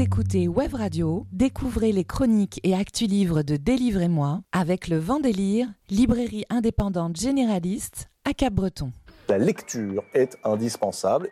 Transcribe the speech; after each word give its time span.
Écoutez 0.00 0.46
Web 0.46 0.74
Radio, 0.74 1.26
découvrez 1.32 1.90
les 1.90 2.04
chroniques 2.04 2.60
et 2.62 2.72
actus 2.72 3.08
livres 3.08 3.42
de 3.42 3.56
Délivrez-moi 3.56 4.42
avec 4.52 4.86
le 4.86 4.96
Vendélire, 4.96 5.66
librairie 5.90 6.44
indépendante 6.50 7.16
généraliste 7.16 8.08
à 8.24 8.32
Cap-Breton. 8.32 8.92
La 9.28 9.38
lecture 9.38 10.04
est 10.14 10.38
indispensable. 10.44 11.30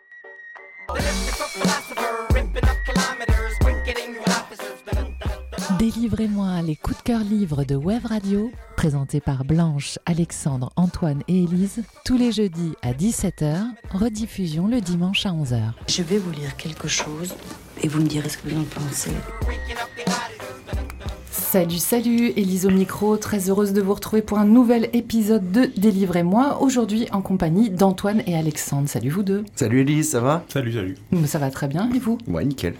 Délivrez-moi 5.79 6.63
les 6.63 6.75
coups 6.75 6.97
de 6.97 7.03
cœur 7.03 7.19
livres 7.19 7.63
de 7.63 7.75
Web 7.75 8.07
Radio, 8.07 8.51
présentés 8.75 9.21
par 9.21 9.45
Blanche, 9.45 9.99
Alexandre, 10.07 10.71
Antoine 10.75 11.21
et 11.27 11.43
Élise, 11.43 11.83
tous 12.03 12.17
les 12.17 12.31
jeudis 12.31 12.73
à 12.81 12.93
17h, 12.93 13.59
rediffusion 13.91 14.67
le 14.67 14.81
dimanche 14.81 15.27
à 15.27 15.29
11h. 15.29 15.73
Je 15.87 16.01
vais 16.01 16.17
vous 16.17 16.31
lire 16.31 16.57
quelque 16.57 16.87
chose 16.87 17.35
et 17.83 17.87
vous 17.87 18.01
me 18.01 18.07
direz 18.07 18.27
ce 18.27 18.39
que 18.39 18.49
vous 18.49 18.59
en 18.59 18.63
pensez. 18.63 19.11
Salut, 21.49 21.77
salut, 21.77 22.33
Élise 22.35 22.65
au 22.65 22.71
micro, 22.71 23.15
très 23.15 23.49
heureuse 23.49 23.71
de 23.71 23.81
vous 23.81 23.93
retrouver 23.93 24.21
pour 24.21 24.37
un 24.37 24.43
nouvel 24.43 24.89
épisode 24.91 25.49
de 25.49 25.71
Délivrez-moi, 25.77 26.61
aujourd'hui 26.61 27.07
en 27.13 27.21
compagnie 27.21 27.69
d'Antoine 27.69 28.21
et 28.27 28.35
Alexandre. 28.35 28.89
Salut 28.89 29.09
vous 29.09 29.23
deux. 29.23 29.45
Salut 29.55 29.79
Élise, 29.79 30.09
ça 30.09 30.19
va? 30.19 30.43
Salut, 30.49 30.73
salut. 30.73 30.97
Ça 31.25 31.39
va 31.39 31.49
très 31.49 31.69
bien, 31.69 31.89
et 31.95 31.99
vous? 31.99 32.17
Ouais, 32.27 32.43
nickel. 32.43 32.73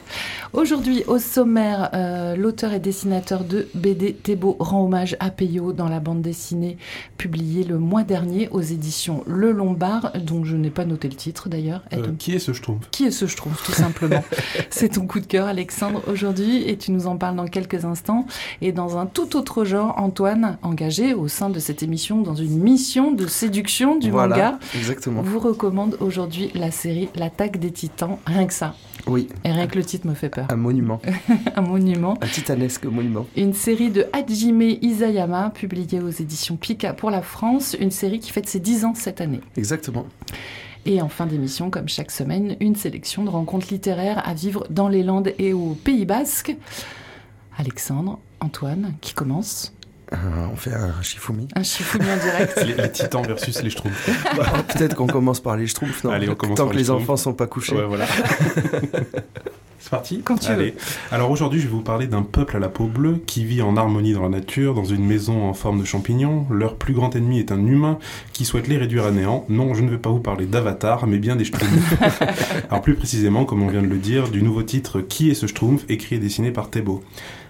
Aujourd'hui, 0.52 1.05
au 1.08 1.17
sommaire, 1.17 1.91
euh, 1.94 2.35
l'auteur 2.35 2.73
et 2.73 2.81
dessinateur 2.81 3.45
de 3.45 3.70
BD 3.73 4.11
Thébault 4.11 4.58
rend 4.59 4.84
hommage 4.84 5.16
à 5.22 5.30
Peyo 5.30 5.72
dans 5.72 5.88
la 5.88 6.02
bande 6.02 6.22
dessinée 6.22 6.75
publiée 7.17 7.63
le 7.63 7.77
mois 7.77 8.03
dernier 8.03 8.49
aux 8.49 8.59
éditions 8.59 9.23
Le 9.27 9.53
Lombard, 9.53 10.11
dont 10.25 10.44
je 10.44 10.58
n'ai 10.58 10.72
pas 10.72 10.84
noté 10.84 11.08
le 11.08 11.16
titre 11.16 11.47
d'ailleurs. 11.47 11.84
Euh, 11.94 12.11
qui 12.20 12.34
est 12.34 12.39
ce 12.39 12.52
Schtroumpf? 12.52 12.89
Qui 12.91 13.05
est 13.05 13.11
ce 13.11 13.27
Schtroumpf, 13.27 13.63
tout 13.63 13.72
simplement? 13.72 14.25
C'est 14.70 14.89
ton 14.89 15.08
coup 15.08 15.22
de 15.22 15.25
cœur, 15.25 15.47
Alexandre, 15.47 16.03
aujourd'hui, 16.08 16.67
et 16.67 16.75
tu 16.75 16.91
nous 16.91 17.08
en 17.08 17.16
parles 17.16 17.38
dans 17.38 17.47
quelques 17.47 17.86
instants. 17.86 18.28
Et 18.61 18.72
dans 18.72 18.97
un 18.97 19.05
tout 19.05 19.36
autre 19.36 19.66
genre, 19.66 19.95
Antoine, 19.97 20.58
engagé 20.63 21.13
au 21.13 21.27
sein 21.27 21.50
de 21.50 21.59
cette 21.59 21.83
émission 21.83 22.22
dans 22.22 22.36
une 22.36 22.58
mission 22.58 23.11
de 23.11 23.27
séduction 23.27 23.95
du 23.97 24.09
voilà, 24.09 24.36
manga, 24.36 24.59
exactement. 24.75 25.22
vous 25.22 25.39
recommande 25.39 25.97
aujourd'hui 26.00 26.50
la 26.55 26.72
série 26.72 27.09
L'attaque 27.16 27.58
des 27.59 27.72
titans. 27.72 28.17
Rien 28.25 28.45
que 28.47 28.53
ça. 28.53 28.73
Oui, 29.05 29.28
Et 29.45 29.52
rien 29.52 29.67
que 29.67 29.78
le 29.78 29.85
titre 29.85 30.08
me 30.08 30.13
fait 30.16 30.30
peur. 30.30 30.47
un 30.50 30.55
monument, 30.55 31.00
Un 31.55 31.61
monument. 31.61 32.16
un 32.22 32.28
titanesque 32.28 32.85
monument. 32.85 33.25
Une 33.38 33.53
série 33.53 33.89
de 33.91 34.05
Hajime 34.11 34.61
Isayama, 34.81 35.52
publiée 35.52 36.02
aux 36.02 36.09
éditions 36.09 36.55
Pika 36.58 36.94
pour 36.94 37.11
la 37.11 37.22
France, 37.22 37.75
une 37.80 37.91
série 37.91 38.19
qui 38.19 38.31
fête 38.31 38.50
ses 38.50 38.59
10 38.59 38.85
ans 38.85 38.94
cette 38.95 39.22
année. 39.22 39.39
Exactement. 39.55 40.05
Et 40.85 41.02
en 41.02 41.09
fin 41.09 41.25
d'émission, 41.25 41.69
comme 41.69 41.88
chaque 41.89 42.11
semaine, 42.11 42.55
une 42.59 42.75
sélection 42.75 43.23
de 43.23 43.30
rencontres 43.30 43.67
littéraires 43.72 44.22
à 44.28 44.33
vivre 44.33 44.66
dans 44.69 44.88
les 44.89 45.03
Landes 45.03 45.31
et 45.38 45.53
au 45.53 45.78
Pays 45.83 46.05
Basque. 46.05 46.55
Alexandre, 47.58 48.19
Antoine, 48.39 48.93
qui 49.02 49.13
commence 49.13 49.73
Euh, 50.13 50.16
on 50.52 50.55
fait 50.55 50.73
un 50.73 51.02
Shifumi. 51.02 51.47
Un 51.55 51.63
chifoumi 51.63 52.05
en 52.09 52.17
direct. 52.17 52.63
les, 52.66 52.75
les 52.75 52.91
titans 52.91 53.25
versus 53.25 53.61
les 53.61 53.69
Schtroumpfs. 53.69 54.09
Bah, 54.38 54.45
Peut-être 54.73 54.95
qu'on 54.95 55.07
commence 55.07 55.39
par 55.41 55.57
les 55.57 55.67
Schtroumpfs, 55.67 56.03
non 56.03 56.11
Allez, 56.11 56.29
on 56.29 56.35
commence 56.35 56.57
Tant 56.57 56.63
par 56.66 56.71
que 56.71 56.77
les 56.77 56.83
les 56.83 56.91
enfants 56.91 57.17
sont 57.17 57.33
pas 57.33 57.47
couchés. 57.47 57.75
Ouais, 57.75 57.85
voilà. 57.85 58.05
C'est 59.79 59.91
parti 59.91 60.21
Quand 60.23 60.38
tu 60.38 60.49
Allez. 60.52 60.73
Alors 61.11 61.29
aujourd'hui, 61.29 61.59
je 61.61 61.66
vais 61.67 61.71
vous 61.71 61.81
parler 61.83 62.07
d'un 62.07 62.23
peuple 62.23 62.57
à 62.57 62.59
la 62.59 62.67
peau 62.67 62.85
bleue 62.88 63.21
qui 63.25 63.45
vit 63.45 63.61
en 63.61 63.77
harmonie 63.77 64.11
dans 64.13 64.23
la 64.23 64.29
nature, 64.29 64.73
dans 64.73 64.83
une 64.83 65.05
maison 65.05 65.44
en 65.47 65.53
forme 65.53 65.79
de 65.79 65.85
champignon. 65.85 66.45
Leur 66.49 66.75
plus 66.77 66.94
grand 66.94 67.16
ennemi 67.16 67.39
est 67.39 67.51
un 67.51 67.63
humain 67.66 67.99
qui 68.33 68.44
souhaite 68.44 68.67
les 68.67 68.77
réduire 68.77 69.05
à 69.05 69.11
néant. 69.11 69.45
Non, 69.49 69.73
je 69.75 69.81
ne 69.83 69.89
vais 69.89 69.97
pas 69.99 70.09
vous 70.09 70.19
parler 70.19 70.45
d'Avatar, 70.45 71.05
mais 71.05 71.19
bien 71.19 71.35
des 71.35 71.45
Schtroumpfs. 71.45 71.94
Alors 72.69 72.81
plus 72.81 72.95
précisément, 72.95 73.45
comme 73.45 73.61
on 73.61 73.67
vient 73.69 73.81
de 73.83 73.88
le 73.88 73.97
dire, 73.99 74.29
du 74.29 74.41
nouveau 74.41 74.63
titre 74.63 74.99
Qui 74.99 75.29
est 75.29 75.35
ce 75.35 75.47
Schtroumpf? 75.47 75.83
écrit 75.89 76.16
et 76.16 76.19
dessiné 76.19 76.51
par 76.51 76.69
Thébault. 76.69 77.03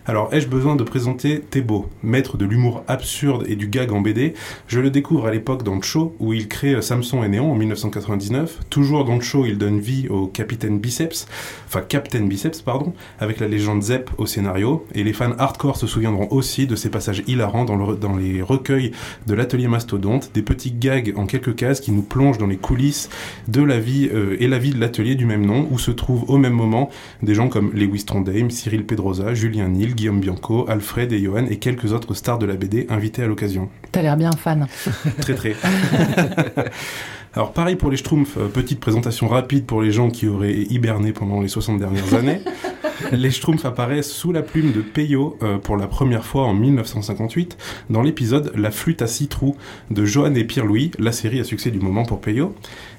Alors, 0.09 0.33
ai-je 0.33 0.47
besoin 0.47 0.77
de 0.77 0.86
présenter 0.86 1.41
Thébault, 1.41 1.89
maître 2.02 2.38
de 2.38 2.45
l'humour 2.45 2.81
absurde 2.88 3.44
et 3.50 3.58
du 3.58 3.67
gag 3.67 3.91
en 3.91 4.00
BD 4.00 4.35
Je 4.69 4.79
le 4.79 4.90
découvre 4.90 5.25
à 5.25 5.31
l'époque 5.31 5.63
dans 5.63 5.75
le 5.75 5.81
show 5.81 6.16
où 6.19 6.31
il 6.31 6.47
crée 6.47 6.81
Samson 6.81 7.25
et 7.25 7.28
Néon 7.28 7.51
en 7.51 7.56
1999. 7.56 8.59
Toujours 8.69 9.03
dans 9.03 9.16
le 9.16 9.22
show, 9.22 9.45
il 9.45 9.57
donne 9.57 9.81
vie 9.81 10.07
au 10.07 10.28
Capitaine 10.28 10.79
Biceps, 10.79 11.28
enfin 11.66 11.81
Captain 11.81 12.22
Biceps, 12.22 12.62
pardon, 12.62 12.94
avec 13.19 13.41
la 13.41 13.50
légende 13.50 13.84
Zep 13.84 14.09
au 14.18 14.25
scénario. 14.25 14.85
Et 14.95 15.03
les 15.03 15.12
fans 15.12 15.34
hardcore 15.38 15.75
se 15.75 15.88
souviendront 15.88 16.29
aussi 16.31 16.68
de 16.68 16.78
ces 16.78 16.89
passages 16.89 17.24
hilarants 17.28 17.66
dans 17.66 18.16
les 18.16 18.41
recueils 18.41 18.94
de 19.25 19.34
l'atelier 19.34 19.68
Mastodonte, 19.68 20.31
des 20.34 20.41
petits 20.41 20.72
gags 20.72 21.16
en 21.18 21.25
quelques 21.25 21.56
cases 21.56 21.81
qui 21.81 21.91
nous 21.91 22.01
plongent 22.01 22.38
dans 22.38 22.47
les 22.47 22.56
coulisses 22.56 23.09
de 23.50 23.62
la 23.62 23.78
vie 23.78 24.09
euh, 24.13 24.38
et 24.39 24.47
la 24.47 24.57
vie 24.57 24.72
de 24.72 24.79
l'atelier 24.79 25.16
du 25.16 25.25
même 25.25 25.45
nom, 25.45 25.68
où 25.69 25.78
se 25.78 25.91
trouvent 25.91 26.24
au 26.29 26.38
même 26.38 26.53
moment 26.53 26.89
des 27.24 27.35
gens 27.35 27.50
comme 27.50 27.72
Lewis 27.74 28.06
Trondheim, 28.06 28.50
Cyril 28.50 28.85
Pedrosa, 28.85 29.34
Julien 29.34 29.68
Nil, 29.68 29.97
Guillaume 29.97 30.19
Bianco, 30.19 30.66
Alfred 30.69 31.12
et 31.12 31.19
Johan 31.19 31.47
et 31.50 31.58
quelques 31.58 31.91
autres 31.91 32.13
stars 32.13 32.38
de 32.38 32.46
la 32.46 32.53
BD 32.53 32.85
invités 32.90 33.24
à 33.24 33.28
l'occasion. 33.28 33.68
T'as 33.91 34.03
l'air 34.03 34.16
bien 34.16 34.31
fan. 34.31 34.68
Très 35.22 35.34
très. 35.34 35.56
Alors 37.34 37.52
pareil 37.52 37.75
pour 37.75 37.91
les 37.91 37.97
Schtroumpfs, 37.97 38.38
euh, 38.38 38.47
petite 38.47 38.80
présentation 38.80 39.28
rapide 39.28 39.66
pour 39.66 39.81
les 39.81 39.91
gens 39.91 40.09
qui 40.09 40.28
auraient 40.28 40.56
hiberné 40.56 41.13
pendant 41.13 41.41
les 41.41 41.47
60 41.47 41.80
dernières 41.80 42.13
années. 42.13 42.41
les 43.12 43.31
Schtroumpfs 43.31 43.66
apparaissent 43.66 44.12
sous 44.12 44.31
la 44.31 44.44
plume 44.44 44.72
de 44.72 44.81
Peyo 44.81 45.38
euh, 45.41 45.57
pour 45.57 45.78
la 45.78 45.88
première 45.88 46.25
fois 46.25 46.46
en 46.46 46.53
1958 46.53 47.57
dans 47.90 48.02
l'épisode 48.02 48.52
La 48.56 48.72
flûte 48.72 49.02
à 49.02 49.07
six 49.07 49.28
trous 49.28 49.56
de 49.91 50.06
Johan 50.06 50.36
et 50.36 50.44
Pierre-Louis, 50.44 50.91
la 51.00 51.12
série 51.12 51.40
à 51.40 51.44
succès 51.44 51.72
du 51.72 51.80
moment 51.80 52.06
pour 52.06 52.22
Peyo. 52.22 52.56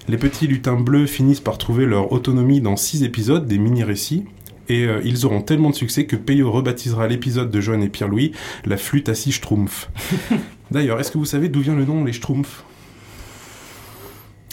Les 0.09 0.19
petits 0.19 0.47
lutins 0.47 0.81
bleus 0.81 1.07
finissent 1.07 1.41
par 1.41 1.59
trouver 1.59 1.87
leur 1.87 2.13
autonomie 2.13 2.61
dans 2.61 2.77
six 2.77 3.03
épisodes, 3.03 3.47
des 3.47 3.59
mini-récits. 3.59 4.25
Et 4.69 4.85
euh, 4.85 5.01
ils 5.05 5.25
auront 5.25 5.41
tellement 5.41 5.71
de 5.71 5.75
succès 5.75 6.07
que 6.07 6.17
Peyo 6.17 6.51
rebaptisera 6.51 7.09
l'épisode 7.09 7.51
de 7.51 7.61
Johan 7.61 7.81
et 7.81 7.89
Pierre-Louis 7.89 8.33
La 8.65 8.77
flûte 8.77 9.09
à 9.09 9.15
six 9.15 9.33
Schtroumpfs. 9.33 9.91
D'ailleurs, 10.71 11.01
est-ce 11.01 11.11
que 11.11 11.19
vous 11.19 11.25
savez 11.25 11.49
d'où 11.49 11.61
vient 11.61 11.77
le 11.77 11.85
nom 11.85 12.05
les 12.05 12.13
Schtroumpfs? 12.13 12.65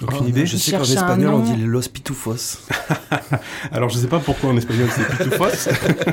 Aucune 0.02 0.20
Oh, 0.24 0.28
idée 0.28 0.46
Je 0.46 0.58
sais 0.58 0.72
qu'en 0.72 0.84
espagnol, 0.84 1.34
on 1.34 1.40
dit 1.40 1.56
Los 1.62 1.90
Pitufos. 1.90 2.60
Alors 3.72 3.90
je 3.90 3.98
sais 3.98 4.08
pas 4.08 4.20
pourquoi 4.20 4.50
en 4.50 4.58
espagnol 4.58 4.88
c'est 4.92 5.08
pitufos, 5.08 5.70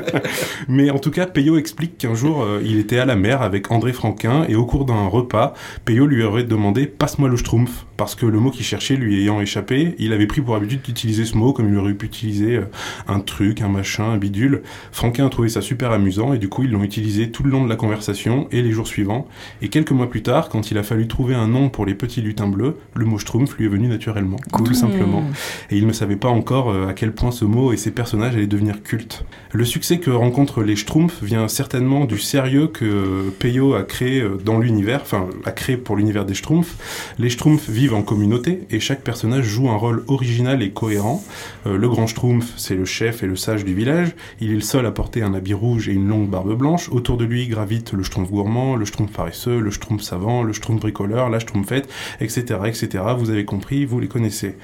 mais 0.67 0.89
en 0.89 0.99
tout 0.99 1.11
cas 1.11 1.25
Peyo 1.25 1.57
explique 1.57 1.97
qu'un 1.97 2.15
jour 2.15 2.43
euh, 2.43 2.61
il 2.63 2.79
était 2.79 2.97
à 2.97 3.05
la 3.05 3.15
mer 3.15 3.41
avec 3.41 3.71
André 3.71 3.93
Franquin 3.93 4.45
et 4.47 4.55
au 4.55 4.65
cours 4.65 4.85
d'un 4.85 5.07
repas, 5.07 5.53
Peyo 5.85 6.07
lui 6.07 6.23
aurait 6.23 6.43
demandé 6.43 6.87
passe-moi 6.87 7.29
le 7.29 7.37
schtroumpf 7.37 7.85
parce 7.97 8.15
que 8.15 8.25
le 8.25 8.39
mot 8.39 8.51
qu'il 8.51 8.65
cherchait 8.65 8.95
lui 8.95 9.21
ayant 9.21 9.39
échappé, 9.41 9.95
il 9.99 10.13
avait 10.13 10.27
pris 10.27 10.41
pour 10.41 10.55
habitude 10.55 10.81
d'utiliser 10.81 11.25
ce 11.25 11.37
mot 11.37 11.53
comme 11.53 11.69
il 11.69 11.77
aurait 11.77 11.93
pu 11.93 12.05
utiliser 12.05 12.57
euh, 12.57 12.65
un 13.07 13.19
truc, 13.19 13.61
un 13.61 13.69
machin, 13.69 14.11
un 14.11 14.17
bidule. 14.17 14.63
Franquin 14.91 15.25
a 15.27 15.29
trouvé 15.29 15.49
ça 15.49 15.61
super 15.61 15.91
amusant 15.91 16.33
et 16.33 16.37
du 16.37 16.49
coup 16.49 16.63
ils 16.63 16.71
l'ont 16.71 16.83
utilisé 16.83 17.31
tout 17.31 17.43
le 17.43 17.51
long 17.51 17.63
de 17.63 17.69
la 17.69 17.75
conversation 17.75 18.47
et 18.51 18.61
les 18.61 18.71
jours 18.71 18.87
suivants. 18.87 19.27
Et 19.61 19.69
quelques 19.69 19.91
mois 19.91 20.09
plus 20.09 20.23
tard, 20.23 20.49
quand 20.49 20.71
il 20.71 20.77
a 20.77 20.83
fallu 20.83 21.07
trouver 21.07 21.35
un 21.35 21.47
nom 21.47 21.69
pour 21.69 21.85
les 21.85 21.95
petits 21.95 22.21
lutins 22.21 22.47
bleus, 22.47 22.77
le 22.95 23.05
mot 23.05 23.17
schtroumpf 23.17 23.57
lui 23.57 23.67
venu 23.73 23.87
naturellement, 23.87 24.37
tout 24.65 24.73
simplement 24.73 25.23
et 25.69 25.77
il 25.77 25.87
ne 25.87 25.93
savait 25.93 26.15
pas 26.15 26.29
encore 26.29 26.69
euh, 26.69 26.87
à 26.87 26.93
quel 26.93 27.13
point 27.13 27.31
ce 27.31 27.45
mot 27.45 27.73
et 27.73 27.77
ses 27.77 27.91
personnages 27.91 28.35
allaient 28.35 28.47
devenir 28.47 28.83
cultes. 28.83 29.25
Le 29.51 29.65
succès 29.65 29.99
que 29.99 30.09
rencontrent 30.09 30.63
les 30.63 30.75
Schtroumpfs 30.75 31.21
vient 31.23 31.47
certainement 31.47 32.05
du 32.05 32.17
sérieux 32.17 32.67
que 32.67 33.29
Peyo 33.39 33.75
a 33.75 33.83
créé 33.83 34.21
euh, 34.21 34.37
dans 34.43 34.59
l'univers, 34.59 35.01
enfin 35.01 35.27
a 35.45 35.51
créé 35.51 35.77
pour 35.77 35.95
l'univers 35.95 36.25
des 36.25 36.33
Schtroumpfs. 36.33 37.13
Les 37.19 37.29
Schtroumpfs 37.29 37.69
vivent 37.69 37.93
en 37.93 38.01
communauté 38.01 38.67
et 38.69 38.79
chaque 38.79 39.01
personnage 39.01 39.45
joue 39.45 39.69
un 39.69 39.75
rôle 39.75 40.03
original 40.07 40.61
et 40.61 40.71
cohérent. 40.71 41.23
Euh, 41.65 41.77
le 41.77 41.89
grand 41.89 42.07
Schtroumpf, 42.07 42.53
c'est 42.57 42.75
le 42.75 42.85
chef 42.85 43.23
et 43.23 43.27
le 43.27 43.35
sage 43.35 43.65
du 43.65 43.73
village. 43.73 44.09
Il 44.39 44.51
est 44.51 44.55
le 44.55 44.61
seul 44.61 44.85
à 44.85 44.91
porter 44.91 45.21
un 45.21 45.33
habit 45.33 45.53
rouge 45.53 45.89
et 45.89 45.93
une 45.93 46.07
longue 46.07 46.29
barbe 46.29 46.57
blanche. 46.57 46.89
Autour 46.89 47.17
de 47.17 47.25
lui 47.25 47.47
gravite 47.47 47.93
le 47.93 48.03
Schtroumpf 48.03 48.29
gourmand, 48.29 48.75
le 48.75 48.85
Schtroumpf 48.85 49.11
paresseux, 49.11 49.59
le 49.59 49.71
Schtroumpf 49.71 50.01
savant, 50.01 50.43
le 50.43 50.53
Schtroumpf 50.53 50.81
bricoleur, 50.81 51.29
la 51.29 51.39
Schtroumpfette, 51.39 51.89
etc., 52.19 52.59
etc. 52.65 53.03
Vous 53.17 53.29
avez 53.29 53.45
compris, 53.45 53.62
vous 53.87 53.99
les 53.99 54.07
connaissez. 54.07 54.55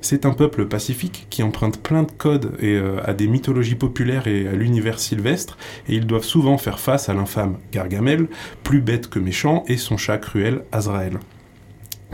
C'est 0.00 0.26
un 0.26 0.32
peuple 0.32 0.66
pacifique 0.66 1.26
qui 1.30 1.42
emprunte 1.42 1.82
plein 1.82 2.02
de 2.02 2.10
codes 2.10 2.56
et, 2.60 2.74
euh, 2.74 2.98
à 3.04 3.14
des 3.14 3.26
mythologies 3.26 3.74
populaires 3.74 4.26
et 4.26 4.46
à 4.46 4.52
l'univers 4.52 4.98
sylvestre, 4.98 5.56
et 5.88 5.94
ils 5.94 6.06
doivent 6.06 6.24
souvent 6.24 6.58
faire 6.58 6.78
face 6.78 7.08
à 7.08 7.14
l'infâme 7.14 7.56
Gargamel, 7.72 8.28
plus 8.62 8.80
bête 8.80 9.08
que 9.08 9.18
méchant, 9.18 9.64
et 9.66 9.76
son 9.76 9.96
chat 9.96 10.18
cruel 10.18 10.62
Azrael. 10.72 11.18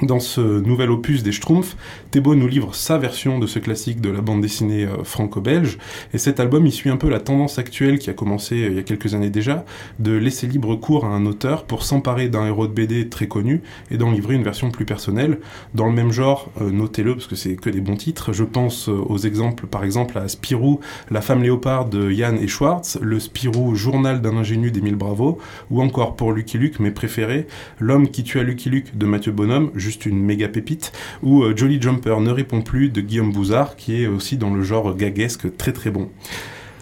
Dans 0.02 0.18
ce 0.20 0.40
nouvel 0.40 0.90
opus 0.90 1.22
des 1.22 1.30
Schtroumpfs, 1.30 1.76
Thébault 2.10 2.34
nous 2.34 2.48
livre 2.48 2.74
sa 2.74 2.96
version 2.96 3.38
de 3.38 3.46
ce 3.46 3.58
classique 3.58 4.00
de 4.00 4.08
la 4.08 4.22
bande 4.22 4.40
dessinée 4.40 4.84
euh, 4.84 5.04
franco-belge, 5.04 5.76
et 6.14 6.18
cet 6.18 6.40
album 6.40 6.66
il 6.66 6.72
suit 6.72 6.88
un 6.88 6.96
peu 6.96 7.10
la 7.10 7.20
tendance 7.20 7.58
actuelle 7.58 7.98
qui 7.98 8.08
a 8.08 8.14
commencé 8.14 8.54
euh, 8.62 8.68
il 8.68 8.76
y 8.76 8.78
a 8.78 8.82
quelques 8.82 9.14
années 9.14 9.28
déjà, 9.28 9.66
de 9.98 10.12
laisser 10.12 10.46
libre 10.46 10.74
cours 10.76 11.04
à 11.04 11.08
un 11.08 11.26
auteur 11.26 11.64
pour 11.64 11.82
s'emparer 11.82 12.30
d'un 12.30 12.46
héros 12.46 12.66
de 12.66 12.72
BD 12.72 13.10
très 13.10 13.28
connu 13.28 13.60
et 13.90 13.98
d'en 13.98 14.10
livrer 14.10 14.36
une 14.36 14.42
version 14.42 14.70
plus 14.70 14.86
personnelle. 14.86 15.38
Dans 15.74 15.86
le 15.86 15.92
même 15.92 16.12
genre, 16.12 16.50
euh, 16.62 16.70
notez-le 16.70 17.14
parce 17.14 17.26
que 17.26 17.36
c'est 17.36 17.56
que 17.56 17.68
des 17.68 17.82
bons 17.82 17.96
titres, 17.96 18.32
je 18.32 18.44
pense 18.44 18.88
aux 18.88 19.18
exemples, 19.18 19.66
par 19.66 19.84
exemple 19.84 20.16
à 20.16 20.28
Spirou, 20.28 20.80
La 21.10 21.20
femme 21.20 21.42
léopard 21.42 21.90
de 21.90 22.10
Yann 22.10 22.38
et 22.38 22.48
Schwartz, 22.48 22.98
le 23.02 23.20
Spirou 23.20 23.74
Journal 23.74 24.22
d'un 24.22 24.38
ingénu 24.38 24.70
d'Émile 24.70 24.96
Bravo, 24.96 25.38
ou 25.70 25.82
encore 25.82 26.16
pour 26.16 26.32
Lucky 26.32 26.56
Luke, 26.56 26.80
mes 26.80 26.90
préférés, 26.90 27.46
L'homme 27.78 28.08
qui 28.08 28.24
tua 28.24 28.42
Lucky 28.42 28.70
Luke 28.70 28.96
de 28.96 29.04
Mathieu 29.04 29.32
Bonhomme, 29.32 29.70
une 29.96 30.22
méga 30.22 30.48
pépite, 30.48 30.92
ou 31.22 31.42
euh, 31.42 31.56
Jolly 31.56 31.80
Jumper 31.80 32.20
ne 32.20 32.30
répond 32.30 32.62
plus 32.62 32.88
de 32.88 33.00
Guillaume 33.00 33.32
Bouzard, 33.32 33.76
qui 33.76 34.02
est 34.02 34.06
aussi 34.06 34.36
dans 34.36 34.52
le 34.54 34.62
genre 34.62 34.94
gaguesque 34.96 35.56
très 35.56 35.72
très 35.72 35.90
bon. 35.90 36.08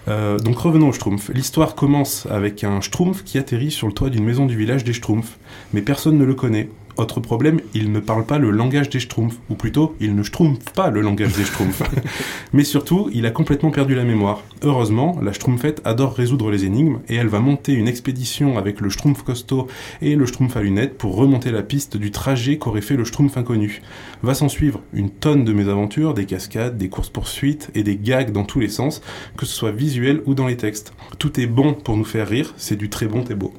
Euh, 0.08 0.38
donc 0.38 0.58
revenons 0.58 0.88
au 0.88 0.92
Schtroumpf. 0.92 1.30
L'histoire 1.34 1.74
commence 1.74 2.26
avec 2.30 2.64
un 2.64 2.80
Schtroumpf 2.80 3.24
qui 3.24 3.38
atterrit 3.38 3.70
sur 3.70 3.86
le 3.86 3.92
toit 3.92 4.10
d'une 4.10 4.24
maison 4.24 4.46
du 4.46 4.56
village 4.56 4.84
des 4.84 4.92
Schtroumpfs, 4.92 5.38
mais 5.72 5.82
personne 5.82 6.16
ne 6.18 6.24
le 6.24 6.34
connaît. 6.34 6.68
Autre 6.98 7.20
problème, 7.20 7.60
il 7.74 7.92
ne 7.92 8.00
parle 8.00 8.26
pas 8.26 8.38
le 8.38 8.50
langage 8.50 8.90
des 8.90 8.98
Schtroumpfs, 8.98 9.38
ou 9.48 9.54
plutôt, 9.54 9.94
il 10.00 10.16
ne 10.16 10.24
Schtroumpf 10.24 10.58
pas 10.74 10.90
le 10.90 11.00
langage 11.00 11.32
des 11.32 11.44
Schtroumpfs. 11.44 11.84
Mais 12.52 12.64
surtout, 12.64 13.08
il 13.14 13.24
a 13.24 13.30
complètement 13.30 13.70
perdu 13.70 13.94
la 13.94 14.02
mémoire. 14.02 14.42
Heureusement, 14.64 15.16
la 15.22 15.32
Schtroumpfette 15.32 15.80
adore 15.84 16.12
résoudre 16.12 16.50
les 16.50 16.64
énigmes, 16.64 16.98
et 17.08 17.14
elle 17.14 17.28
va 17.28 17.38
monter 17.38 17.72
une 17.72 17.86
expédition 17.86 18.58
avec 18.58 18.80
le 18.80 18.90
Schtroumpf 18.90 19.22
costaud 19.22 19.68
et 20.02 20.16
le 20.16 20.26
Schtroumpf 20.26 20.56
à 20.56 20.60
lunettes 20.60 20.98
pour 20.98 21.14
remonter 21.14 21.52
la 21.52 21.62
piste 21.62 21.96
du 21.96 22.10
trajet 22.10 22.58
qu'aurait 22.58 22.80
fait 22.80 22.96
le 22.96 23.04
Schtroumpf 23.04 23.36
inconnu. 23.36 23.80
Va 24.24 24.34
s'en 24.34 24.48
suivre 24.48 24.80
une 24.92 25.10
tonne 25.10 25.44
de 25.44 25.52
mésaventures, 25.52 26.14
des 26.14 26.26
cascades, 26.26 26.76
des 26.76 26.88
courses-poursuites 26.88 27.70
et 27.76 27.84
des 27.84 27.96
gags 27.96 28.32
dans 28.32 28.44
tous 28.44 28.58
les 28.58 28.68
sens, 28.68 29.02
que 29.36 29.46
ce 29.46 29.54
soit 29.54 29.70
visuel 29.70 30.20
ou 30.26 30.34
dans 30.34 30.48
les 30.48 30.56
textes. 30.56 30.92
Tout 31.20 31.38
est 31.38 31.46
bon 31.46 31.74
pour 31.74 31.96
nous 31.96 32.04
faire 32.04 32.26
rire, 32.26 32.54
c'est 32.56 32.74
du 32.74 32.90
très 32.90 33.06
bon 33.06 33.22
et 33.30 33.36
beau. 33.36 33.54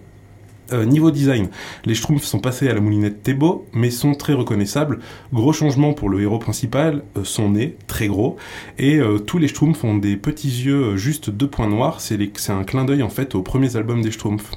Euh, 0.72 0.86
niveau 0.86 1.12
design, 1.12 1.50
les 1.86 1.96
Schtroumpfs 1.96 2.26
sont 2.26 2.40
passés 2.40 2.70
à 2.70 2.74
la 2.74 2.82
moulinette 2.82 3.24
Thébault, 3.24 3.66
mais 3.74 3.90
sont 3.90 4.14
très 4.14 4.34
reconnaissables. 4.34 5.00
Gros 5.34 5.54
changement 5.54 5.94
pour 5.94 6.10
le 6.10 6.22
héros 6.22 6.40
principal, 6.40 7.04
euh, 7.18 7.24
son 7.24 7.52
nez, 7.52 7.76
très 7.88 8.08
gros, 8.08 8.38
et 8.78 8.98
euh, 9.00 9.20
tous 9.20 9.38
les 9.38 9.48
Schtroumpfs 9.48 9.84
ont 9.84 9.98
des 9.98 10.16
petits 10.16 10.64
yeux 10.64 10.96
juste 10.96 11.30
deux 11.30 11.48
points 11.48 11.70
noirs, 11.70 12.02
c'est 12.02 12.20
un 12.50 12.64
clin 12.64 12.86
d'œil 12.86 13.04
en 13.04 13.10
fait 13.10 13.36
aux 13.36 13.42
premiers 13.42 13.76
albums 13.76 14.02
des 14.02 14.12
Schtroumpfs. 14.12 14.52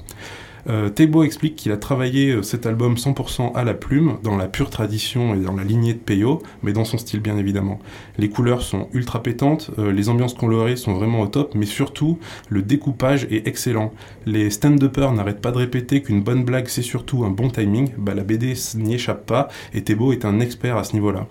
Euh, 0.69 0.89
Thébault 0.89 1.23
explique 1.23 1.55
qu'il 1.55 1.71
a 1.71 1.77
travaillé 1.77 2.31
euh, 2.31 2.41
cet 2.41 2.65
album 2.65 2.95
100% 2.95 3.53
à 3.53 3.63
la 3.63 3.73
plume, 3.73 4.17
dans 4.23 4.37
la 4.37 4.47
pure 4.47 4.69
tradition 4.69 5.35
et 5.35 5.39
dans 5.39 5.55
la 5.55 5.63
lignée 5.63 5.93
de 5.93 5.99
Peyo, 5.99 6.41
mais 6.61 6.71
dans 6.71 6.85
son 6.85 6.97
style 6.97 7.19
bien 7.19 7.37
évidemment. 7.37 7.79
Les 8.17 8.29
couleurs 8.29 8.61
sont 8.61 8.87
ultra 8.93 9.21
pétantes, 9.21 9.71
euh, 9.77 9.91
les 9.91 10.09
ambiances 10.09 10.33
colorées 10.33 10.77
sont 10.77 10.93
vraiment 10.93 11.21
au 11.21 11.27
top, 11.27 11.53
mais 11.55 11.65
surtout, 11.65 12.17
le 12.49 12.61
découpage 12.61 13.27
est 13.29 13.47
excellent. 13.47 13.93
Les 14.25 14.49
stand-uppers 14.49 15.11
n'arrêtent 15.13 15.41
pas 15.41 15.51
de 15.51 15.57
répéter 15.57 16.01
qu'une 16.01 16.23
bonne 16.23 16.45
blague 16.45 16.67
c'est 16.67 16.81
surtout 16.81 17.25
un 17.25 17.29
bon 17.29 17.49
timing, 17.49 17.89
bah 17.97 18.13
la 18.13 18.23
BD 18.23 18.53
n'y 18.75 18.95
échappe 18.95 19.25
pas, 19.25 19.49
et 19.73 19.83
Thébault 19.83 20.13
est 20.13 20.25
un 20.25 20.39
expert 20.39 20.77
à 20.77 20.83
ce 20.83 20.93
niveau-là. 20.93 21.27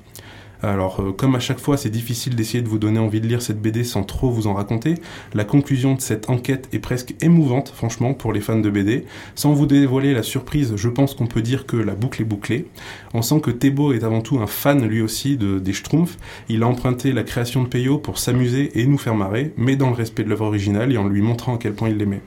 Alors, 0.63 1.01
euh, 1.01 1.13
comme 1.13 1.35
à 1.35 1.41
chaque 1.41 1.59
fois, 1.59 1.77
c'est 1.77 1.91
difficile 1.91 2.37
d'essayer 2.37 2.63
de 2.63 2.69
vous 2.69 2.79
donner 2.79 3.01
envie 3.01 3.21
de 3.21 3.27
lire 3.27 3.43
cette 3.43 3.61
BD 3.61 3.83
sans 3.83 4.05
trop 4.05 4.31
vous 4.31 4.47
en 4.47 4.55
raconter, 4.55 4.95
la 5.35 5.45
conclusion 5.45 5.95
de 5.95 6.01
cette 6.01 6.31
enquête 6.31 6.69
est 6.73 6.79
presque 6.79 7.15
émouvante, 7.21 7.73
franchement, 7.75 8.15
pour 8.15 8.33
les 8.33 8.41
fans 8.41 8.61
de 8.61 8.71
BD. 8.71 9.05
Sans 9.35 9.53
vous 9.53 9.67
dévoiler 9.67 10.15
la 10.15 10.23
surprise, 10.23 10.75
je 10.77 10.89
pense 10.89 11.15
qu'on 11.15 11.27
peut 11.27 11.43
dire 11.43 11.67
que 11.67 11.77
la 11.77 11.95
boucle 11.95 12.23
est 12.23 12.27
bouclée. 12.27 12.67
On 13.13 13.23
sent 13.23 13.41
que 13.41 13.51
Thébault 13.51 13.93
est 13.93 14.05
avant 14.05 14.21
tout 14.21 14.39
un 14.39 14.47
fan, 14.47 14.87
lui 14.87 15.03
aussi, 15.03 15.37
de, 15.37 15.59
des 15.59 15.73
Schtroumpfs. 15.73 16.17
Il 16.49 16.63
a 16.63 16.69
emprunté 16.69 17.13
la 17.13 17.25
création 17.25 17.63
de 17.63 17.69
Peyo 17.69 17.99
pour 17.99 18.19
s'amuser 18.19 18.79
et 18.81 18.87
nous 18.87 18.99
faire 18.99 19.17
marrer, 19.17 19.53
mais 19.57 19.75
dans 19.75 19.89
le 19.89 19.97
respect 19.97 20.23
de 20.23 20.29
l'œuvre 20.29 20.47
originale 20.47 20.93
et 20.93 20.97
en 20.97 21.09
lui 21.09 21.23
montrant 21.23 21.57
à 21.57 21.59
quel 21.59 21.73
point 21.73 21.89
il 21.89 21.97
l'aimait. 21.97 22.23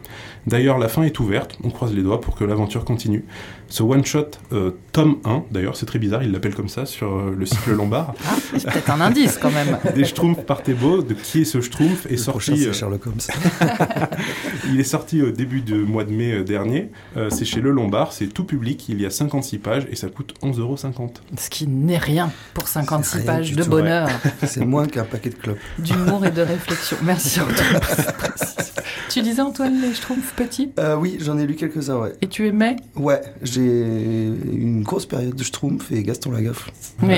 D'ailleurs, 0.46 0.78
la 0.78 0.90
fin 0.90 1.04
est 1.04 1.20
ouverte, 1.20 1.58
on 1.64 1.70
croise 1.70 1.94
les 1.94 2.04
doigts 2.04 2.22
pour 2.22 2.36
que 2.36 2.44
l'aventure 2.44 2.86
continue. 2.86 3.24
Ce 3.68 3.82
one-shot, 3.82 4.28
euh, 4.54 4.72
tome 4.92 5.18
1, 5.26 5.46
d'ailleurs, 5.52 5.76
c'est 5.76 5.88
très 5.88 5.98
bizarre, 5.98 6.22
il 6.22 6.32
l'appelle 6.32 6.54
comme 6.54 6.70
ça 6.70 6.86
sur 6.86 7.16
euh, 7.16 7.36
le 7.36 7.46
cycle 7.46 7.74
Lombard. 7.74 8.14
Ah, 8.28 8.36
c'est 8.58 8.70
peut-être 8.72 8.90
un 8.92 9.02
indice 9.02 9.38
quand 9.42 9.52
même. 9.52 9.78
Des 9.96 10.06
Schtroumpfs 10.06 10.46
par 10.46 10.64
Thébault, 10.64 11.02
de 11.02 11.14
qui 11.14 11.42
est 11.42 11.46
ce 11.46 11.62
Schtroumpf 11.62 12.06
est 12.08 12.12
Le 12.12 12.18
sorti. 12.18 12.30
prochain, 12.52 12.56
c'est 12.58 12.68
euh, 12.70 12.74
Sherlock 12.74 13.08
Holmes. 13.08 13.20
il 14.70 14.80
est 14.80 14.84
sorti 14.84 15.22
au 15.22 15.32
début 15.32 15.62
du 15.62 15.76
mois 15.76 16.04
de 16.04 16.12
mai 16.12 16.34
euh, 16.34 16.44
dernier. 16.44 16.90
Euh, 17.18 17.30
c'est 17.30 17.46
chez 17.46 17.62
Le 17.62 17.72
Lombard, 17.72 18.14
c'est 18.14 18.28
tout 18.28 18.44
public, 18.44 18.86
il 18.90 19.02
y 19.02 19.06
a 19.06 19.10
56 19.10 19.58
pages 19.60 19.88
et 19.92 19.96
ça 19.96 20.08
coûte 20.08 20.34
11,50€. 20.42 21.10
Ce 21.38 21.50
qui 21.50 21.68
n'est 21.68 21.98
rien 21.98 22.32
pour 22.54 22.68
56 22.68 23.10
C'est 23.12 23.18
rien 23.20 23.26
pages 23.26 23.52
de 23.54 23.64
tout, 23.64 23.70
bonheur, 23.70 24.10
c'est 24.46 24.66
moins 24.66 24.88
qu'un 24.88 25.04
paquet 25.04 25.30
de 25.30 25.36
clopes. 25.36 25.58
d'humour 25.80 26.26
et 26.26 26.32
de 26.32 26.42
réflexion. 26.42 26.98
Merci 27.04 27.40
Antoine. 27.42 27.82
tu 29.10 29.22
disais 29.22 29.42
Antoine 29.42 29.82
les 29.82 29.94
Schtroumpfs 29.94 30.34
petits? 30.36 30.72
Euh, 30.80 30.96
oui, 30.96 31.18
j'en 31.20 31.38
ai 31.38 31.46
lu 31.46 31.56
quelques-uns, 31.56 31.98
ouais. 31.98 32.14
et 32.22 32.28
tu 32.28 32.48
aimais? 32.48 32.76
Ouais, 32.96 33.22
j'ai 33.42 33.62
une 33.62 34.84
grosse 34.84 35.06
période 35.06 35.36
de 35.36 35.44
Schtroumpf 35.44 35.92
et 35.92 36.04
Gaston 36.04 36.32
Lagaffe. 36.32 36.70
Oui, 37.02 37.16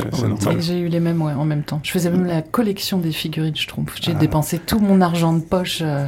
Ouais, 0.48 0.58
j'ai 0.60 0.80
eu 0.80 0.88
les 0.88 0.97
mêmes 1.00 1.22
ouais, 1.22 1.34
en 1.34 1.46
même 1.46 1.64
temps. 1.64 1.80
Je 1.84 1.92
faisais 1.92 2.10
même 2.10 2.26
la 2.26 2.42
collection 2.42 2.98
des 2.98 3.12
figurines 3.12 3.56
Schtroumpf. 3.56 3.96
J'ai 4.02 4.12
Ah. 4.12 4.20
dépensé 4.20 4.60
tout 4.60 4.80
mon 4.80 5.02
argent 5.02 5.34
de 5.34 5.42
poche 5.42 5.80
euh, 5.82 6.08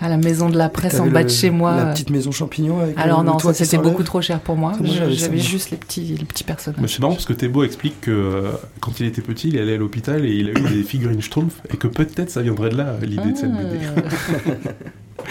à 0.00 0.08
la 0.08 0.16
maison 0.16 0.48
de 0.50 0.58
la 0.58 0.68
presse 0.68 0.98
en 1.00 1.06
bas 1.06 1.20
le- 1.20 1.26
de 1.26 1.30
chez 1.30 1.50
moi. 1.50 1.76
La 1.76 1.86
petite 1.92 2.10
maison 2.10 2.32
champignon 2.32 2.80
avec 2.80 2.98
Alors 2.98 3.20
le, 3.20 3.26
non, 3.26 3.34
le 3.34 3.40
toit 3.40 3.54
ça 3.54 3.64
c'était 3.64 3.78
beaucoup 3.82 4.02
trop 4.02 4.20
cher 4.20 4.40
pour 4.40 4.56
moi. 4.56 4.72
J'avais 4.82 5.38
juste 5.38 5.70
les 5.70 5.76
petits, 5.76 6.16
les 6.18 6.24
petits 6.24 6.44
Mais 6.44 6.54
personnages. 6.54 6.90
c'est 6.90 7.00
marrant 7.00 7.12
parce 7.14 7.26
que 7.26 7.32
Thébault 7.32 7.62
explique 7.64 8.00
que 8.00 8.10
euh, 8.10 8.50
quand 8.80 8.98
il 9.00 9.06
était 9.06 9.22
petit, 9.22 9.48
il 9.48 9.58
allait 9.58 9.74
à 9.74 9.78
l'hôpital 9.78 10.24
et 10.24 10.32
il 10.34 10.48
a 10.48 10.52
eu 10.52 10.74
des 10.74 10.82
figurines 10.84 11.22
Schtroumpf 11.22 11.54
et 11.72 11.76
que 11.76 11.86
peut-être 11.86 12.30
ça 12.30 12.42
viendrait 12.42 12.70
de 12.70 12.76
là, 12.76 12.96
l'idée 13.02 13.32
de 13.32 13.36
cette 13.36 13.52
BD. 13.52 13.78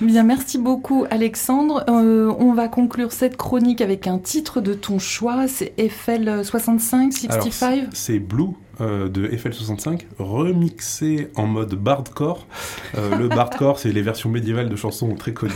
Bien, 0.00 0.22
merci 0.22 0.58
beaucoup 0.58 1.06
Alexandre. 1.10 1.84
Euh, 1.88 2.32
on 2.38 2.52
va 2.52 2.68
conclure 2.68 3.12
cette 3.12 3.36
chronique 3.36 3.80
avec 3.80 4.06
un 4.06 4.18
titre 4.18 4.60
de 4.60 4.74
ton 4.74 4.98
choix, 4.98 5.48
c'est 5.48 5.72
Eiffel 5.78 6.44
65, 6.44 7.12
65. 7.12 7.72
Alors, 7.72 7.84
c'est 7.92 8.18
Blue 8.18 8.50
euh, 8.80 9.08
de 9.08 9.26
FL65 9.28 10.00
remixé 10.18 11.28
en 11.34 11.46
mode 11.46 11.74
bardcore. 11.74 12.46
Euh, 12.96 13.16
le 13.16 13.28
bardcore, 13.28 13.78
c'est 13.78 13.90
les 13.92 14.02
versions 14.02 14.28
médiévales 14.30 14.68
de 14.68 14.76
chansons 14.76 15.14
très 15.14 15.32
connues. 15.32 15.52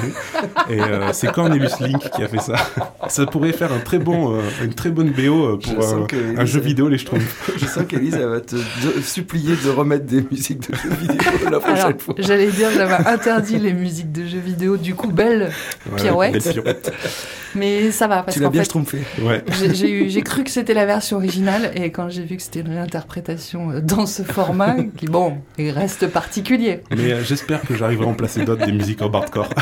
Et 0.68 0.80
euh, 0.80 1.12
c'est 1.12 1.30
Cornelius 1.32 1.80
Link 1.80 2.08
qui 2.10 2.22
a 2.22 2.28
fait 2.28 2.40
ça. 2.40 2.54
Ça 3.08 3.26
pourrait 3.26 3.52
faire 3.52 3.72
un 3.72 3.78
très 3.80 3.98
bon, 3.98 4.36
euh, 4.36 4.40
une 4.62 4.74
très 4.74 4.90
bonne 4.90 5.10
BO 5.10 5.58
Je 5.60 5.72
pour 5.74 5.84
euh, 5.84 6.06
un 6.36 6.44
jeu 6.44 6.60
vidéo, 6.60 6.88
les 6.88 6.98
Schtroumpfs. 6.98 7.50
Je 7.58 7.66
sens 7.66 7.84
qu'Elise, 7.88 8.14
elle 8.14 8.28
va 8.28 8.40
te 8.40 8.54
de- 8.56 9.00
supplier 9.02 9.56
de 9.64 9.70
remettre 9.70 10.06
des 10.06 10.22
musiques 10.30 10.70
de 10.70 10.76
jeux 10.76 10.90
vidéo 11.00 11.18
la 11.50 11.58
prochaine 11.60 11.76
Alors, 11.86 12.00
fois. 12.00 12.14
j'allais 12.18 12.50
dire, 12.50 12.68
j'avais 12.74 13.06
interdit 13.08 13.58
les 13.58 13.72
musiques 13.72 14.12
de 14.12 14.26
jeux 14.26 14.38
vidéo, 14.38 14.76
du 14.76 14.94
coup, 14.94 15.08
belle, 15.10 15.50
Ouais, 15.90 15.96
Pirouette. 16.02 16.32
belle 16.44 16.52
pirouette. 16.52 16.92
mais 17.56 17.90
ça 17.90 18.06
va, 18.06 18.22
parce 18.22 18.36
Tu 18.36 18.42
l'as 18.42 18.48
bien 18.48 18.60
fait, 18.60 18.66
schtroumpfé. 18.66 18.98
Ouais. 19.22 19.42
j'ai 19.72 20.22
cru 20.22 20.44
que 20.44 20.50
c'était 20.50 20.74
la 20.74 20.86
version 20.86 21.16
originale, 21.16 21.72
et 21.74 21.90
quand 21.90 22.08
j'ai 22.10 22.22
vu 22.22 22.36
que 22.36 22.42
c'était 22.42 22.60
une 22.60 22.68
réinterprétation 22.68 23.09
euh, 23.18 23.80
dans 23.80 24.06
ce 24.06 24.22
format, 24.22 24.76
qui, 24.96 25.06
bon, 25.06 25.38
reste 25.58 26.06
particulier. 26.08 26.80
Mais 26.90 27.12
euh, 27.12 27.22
j'espère 27.22 27.62
que 27.62 27.76
j'arriverai 27.76 28.06
à 28.06 28.08
remplacer 28.08 28.44
d'autres 28.44 28.66
des 28.66 28.72
musiques 28.72 29.02
en 29.02 29.08
bardcore. 29.08 29.48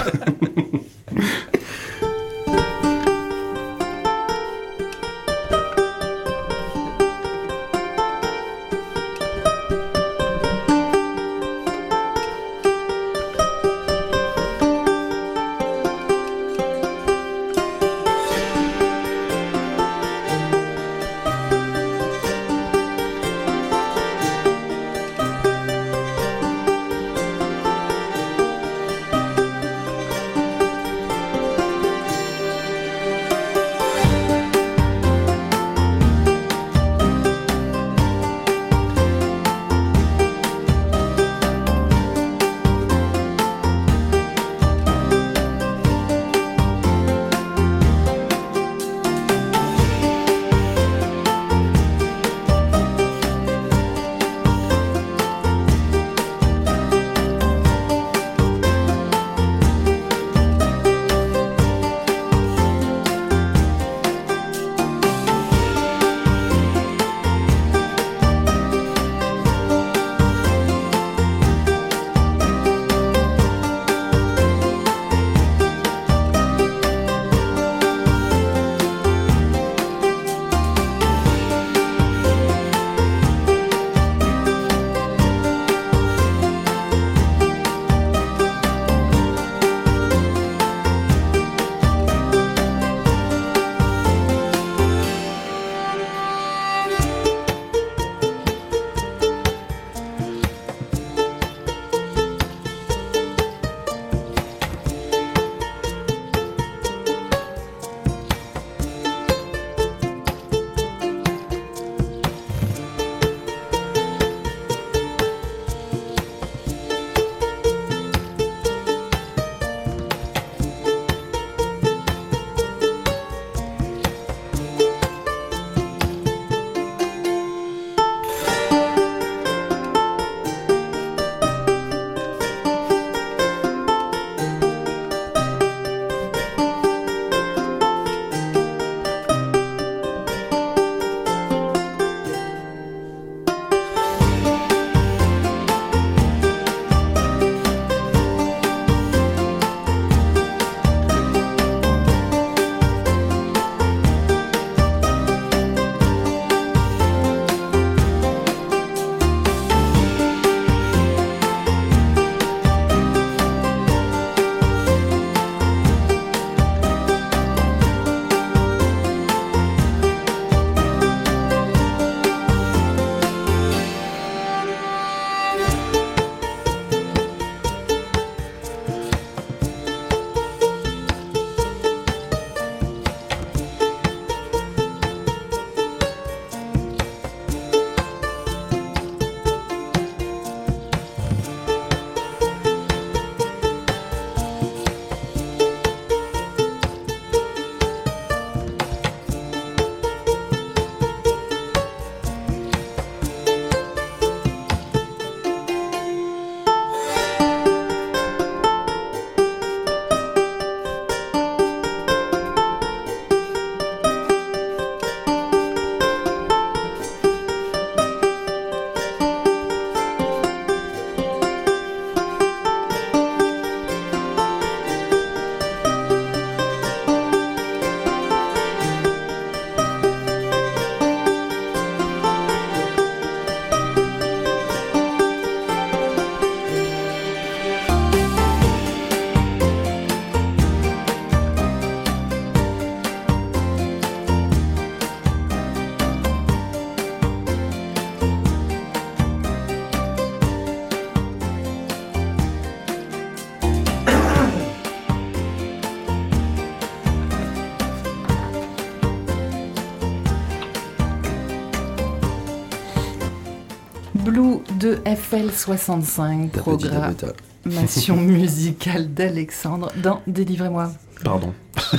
FL65, 265.08 266.50
Tapati, 266.50 266.88
tapata. 266.88 267.26
programmation 267.62 268.16
musicale 268.16 269.12
d'Alexandre 269.14 269.90
dans 270.02 270.20
Délivrez-moi. 270.26 270.90
Pardon. 271.24 271.52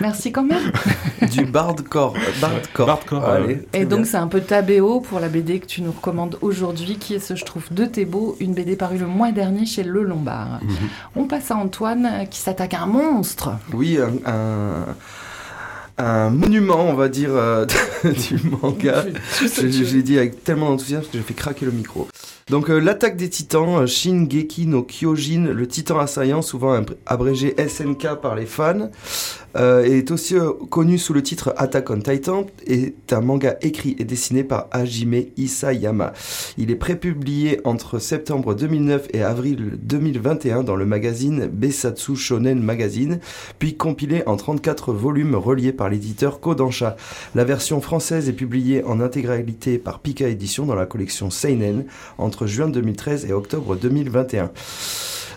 Merci 0.00 0.32
quand 0.32 0.44
même. 0.44 0.72
Du 1.30 1.44
bardcore. 1.46 2.14
Bardcore. 2.40 2.86
Bardcore, 2.86 3.24
Allez, 3.24 3.54
euh, 3.54 3.66
Et 3.72 3.84
donc 3.86 4.06
c'est 4.06 4.16
un 4.18 4.28
peu 4.28 4.40
ta 4.40 4.62
BO 4.62 5.00
pour 5.00 5.18
la 5.20 5.28
BD 5.28 5.58
que 5.58 5.66
tu 5.66 5.82
nous 5.82 5.90
recommandes 5.90 6.38
aujourd'hui, 6.42 6.96
qui 6.96 7.14
est 7.14 7.18
ce 7.18 7.34
je 7.34 7.44
trouve 7.44 7.64
de 7.72 7.84
Thébault, 7.86 8.36
une 8.40 8.54
BD 8.54 8.76
parue 8.76 8.98
le 8.98 9.06
mois 9.06 9.32
dernier 9.32 9.66
chez 9.66 9.82
Le 9.82 10.02
Lombard. 10.04 10.60
Mhm. 10.62 10.76
On 11.16 11.24
passe 11.24 11.50
à 11.50 11.56
Antoine 11.56 12.06
euh, 12.06 12.24
qui 12.26 12.38
s'attaque 12.38 12.74
à 12.74 12.82
un 12.82 12.86
monstre. 12.86 13.50
Oui, 13.72 13.98
un, 13.98 14.12
un, 14.30 14.84
un 15.98 16.30
monument, 16.30 16.88
on 16.88 16.94
va 16.94 17.08
dire, 17.08 17.30
euh, 17.32 17.66
du 18.04 18.38
manga. 18.62 19.04
L'ai 19.62 20.02
dit 20.02 20.18
avec 20.18 20.42
tellement 20.44 20.70
d'enthousiasme 20.70 21.06
que 21.10 21.18
j'ai 21.18 21.22
fait 21.24 21.34
craquer 21.34 21.66
le 21.66 21.72
micro. 21.72 22.08
Donc 22.50 22.68
euh, 22.68 22.78
l'attaque 22.78 23.16
des 23.16 23.30
titans, 23.30 23.82
euh, 23.82 23.86
Shingeki 23.86 24.66
no 24.66 24.82
Kyojin, 24.82 25.46
le 25.52 25.66
titan 25.66 25.98
assaillant, 25.98 26.42
souvent 26.42 26.74
abré- 26.78 26.96
abrégé 27.06 27.54
SNK 27.68 28.20
par 28.20 28.34
les 28.34 28.44
fans, 28.46 28.90
euh, 29.56 29.84
est 29.84 30.10
aussi 30.10 30.36
euh, 30.36 30.52
connu 30.70 30.98
sous 30.98 31.12
le 31.12 31.22
titre 31.22 31.54
Attack 31.56 31.90
on 31.90 32.00
Titan, 32.00 32.46
est 32.66 33.12
un 33.12 33.20
manga 33.20 33.56
écrit 33.62 33.96
et 33.98 34.04
dessiné 34.04 34.44
par 34.44 34.68
Hajime 34.70 35.24
Isayama. 35.36 36.12
Il 36.58 36.70
est 36.70 36.76
prépublié 36.76 37.60
entre 37.64 37.98
septembre 37.98 38.54
2009 38.54 39.08
et 39.12 39.22
avril 39.22 39.78
2021 39.82 40.62
dans 40.62 40.76
le 40.76 40.86
magazine 40.86 41.46
Besatsu 41.46 42.16
Shonen 42.16 42.60
Magazine, 42.60 43.20
puis 43.58 43.76
compilé 43.76 44.22
en 44.26 44.36
34 44.36 44.92
volumes 44.92 45.34
reliés 45.34 45.72
par 45.72 45.88
l'éditeur 45.88 46.40
Kodansha. 46.40 46.96
La 47.34 47.44
version 47.44 47.80
française 47.80 48.28
est 48.28 48.32
publiée 48.32 48.82
en 48.84 49.00
intégralité 49.00 49.78
par 49.78 50.00
Pika 50.00 50.28
Édition 50.28 50.66
dans 50.66 50.74
la 50.74 50.86
collection 50.86 51.30
Seinen 51.30 51.84
entre 52.18 52.46
juin 52.46 52.68
2013 52.68 53.26
et 53.26 53.32
octobre 53.32 53.76
2021. 53.76 54.50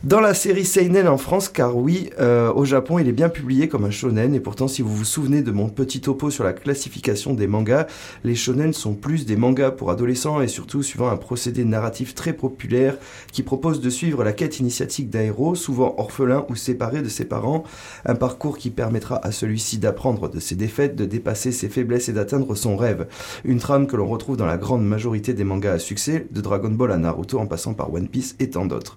Dans 0.04 0.20
la 0.20 0.36
série 0.36 0.63
Seinen 0.63 1.08
en 1.08 1.18
France, 1.18 1.50
car 1.50 1.75
oui, 1.75 2.12
euh, 2.20 2.54
au 2.54 2.66
Japon, 2.66 3.00
il 3.00 3.08
est 3.08 3.13
bien 3.13 3.30
publié 3.30 3.68
comme 3.68 3.84
un 3.84 3.89
shonen, 3.89 4.36
et 4.36 4.39
pourtant, 4.39 4.68
si 4.68 4.84
vous 4.84 4.96
vous 4.96 5.04
souvenez 5.04 5.42
de 5.42 5.50
mon 5.50 5.70
petit 5.70 6.01
topo 6.01 6.30
sur 6.30 6.44
la 6.44 6.54
classification 6.54 7.34
des 7.34 7.48
mangas, 7.48 7.88
les 8.24 8.36
shonen 8.36 8.74
sont 8.74 8.94
plus 8.94 9.25
des 9.25 9.36
mangas 9.36 9.72
pour 9.72 9.89
adolescents 9.89 10.39
et 10.39 10.48
surtout 10.48 10.84
suivant 10.84 11.10
un 11.10 11.18
procédé 11.18 11.66
narratif 11.66 12.13
très 12.13 12.34
populaire 12.34 12.96
qui 13.32 13.42
propose 13.42 13.82
de 13.82 13.89
suivre 13.89 14.24
la 14.24 14.34
quête 14.34 14.60
initiatique 14.60 15.10
d'un 15.10 15.22
héros, 15.22 15.56
souvent 15.56 15.96
orphelin 15.98 16.46
ou 16.50 16.56
séparé 16.56 17.01
de 17.01 17.10
ses 17.10 17.25
parents, 17.25 17.63
un 18.06 18.16
parcours 18.16 18.60
qui 18.60 18.70
permettra 18.70 19.20
à 19.25 19.32
celui-ci 19.32 19.80
d'apprendre 19.80 20.30
de 20.30 20.39
ses 20.39 20.56
défaites, 20.56 20.96
de 20.96 21.06
dépasser 21.06 21.51
ses 21.51 21.70
faiblesses 21.70 22.08
et 22.08 22.13
d'atteindre 22.13 22.54
son 22.54 22.77
rêve. 22.77 23.08
Une 23.46 23.58
trame 23.58 23.88
que 23.88 23.96
l'on 23.96 24.08
retrouve 24.08 24.38
dans 24.38 24.46
la 24.46 24.58
grande 24.58 24.86
majorité 24.86 25.34
des 25.34 25.44
mangas 25.44 25.74
à 25.74 25.80
succès, 25.80 26.27
de 26.30 26.42
Dragon 26.42 26.70
Ball 26.70 26.92
à 26.92 26.98
Naruto 26.98 27.39
en 27.39 27.48
passant 27.48 27.74
par 27.74 27.92
One 27.92 28.10
Piece 28.10 28.36
et 28.39 28.51
tant 28.51 28.68
d'autres. 28.68 28.96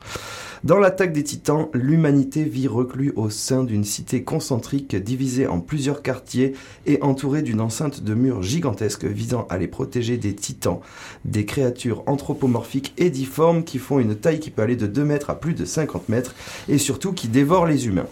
Dans 0.63 0.79
l'attaque 0.91 1.13
des 1.13 1.23
titans, 1.23 1.69
l'humanité 1.73 2.43
vit 2.43 2.67
reclus 2.67 3.13
au 3.15 3.31
sein 3.31 3.63
d'une 3.63 3.85
cité 3.85 4.25
concentrique 4.25 4.97
divisée 4.97 5.47
en 5.47 5.61
plusieurs 5.61 6.03
quartiers 6.03 6.55
et 6.85 7.01
entourée 7.01 7.43
d'une 7.43 7.61
enceinte 7.61 8.03
de 8.03 8.13
murs 8.13 8.43
gigantesques 8.43 9.05
visant 9.05 9.47
à 9.51 9.59
les 9.59 9.69
protéger 9.69 10.17
des 10.17 10.35
titans, 10.35 10.81
des 11.25 11.45
créatures 11.45 12.03
anthropomorphiques 12.07 12.93
et 12.99 13.09
difformes 13.09 13.63
qui 13.63 13.79
font 13.79 14.01
une 14.01 14.17
taille 14.17 14.41
qui 14.41 14.51
peut 14.51 14.63
aller 14.63 14.75
de 14.75 14.89
2 14.89 15.05
mètres 15.05 15.31
à 15.31 15.39
plus 15.39 15.55
de 15.55 15.65
50 15.65 16.09
mètres 16.09 16.35
et 16.69 16.79
surtout 16.79 17.13
qui 17.13 17.29
dévorent 17.29 17.67
les 17.67 17.87
humains. 17.87 18.09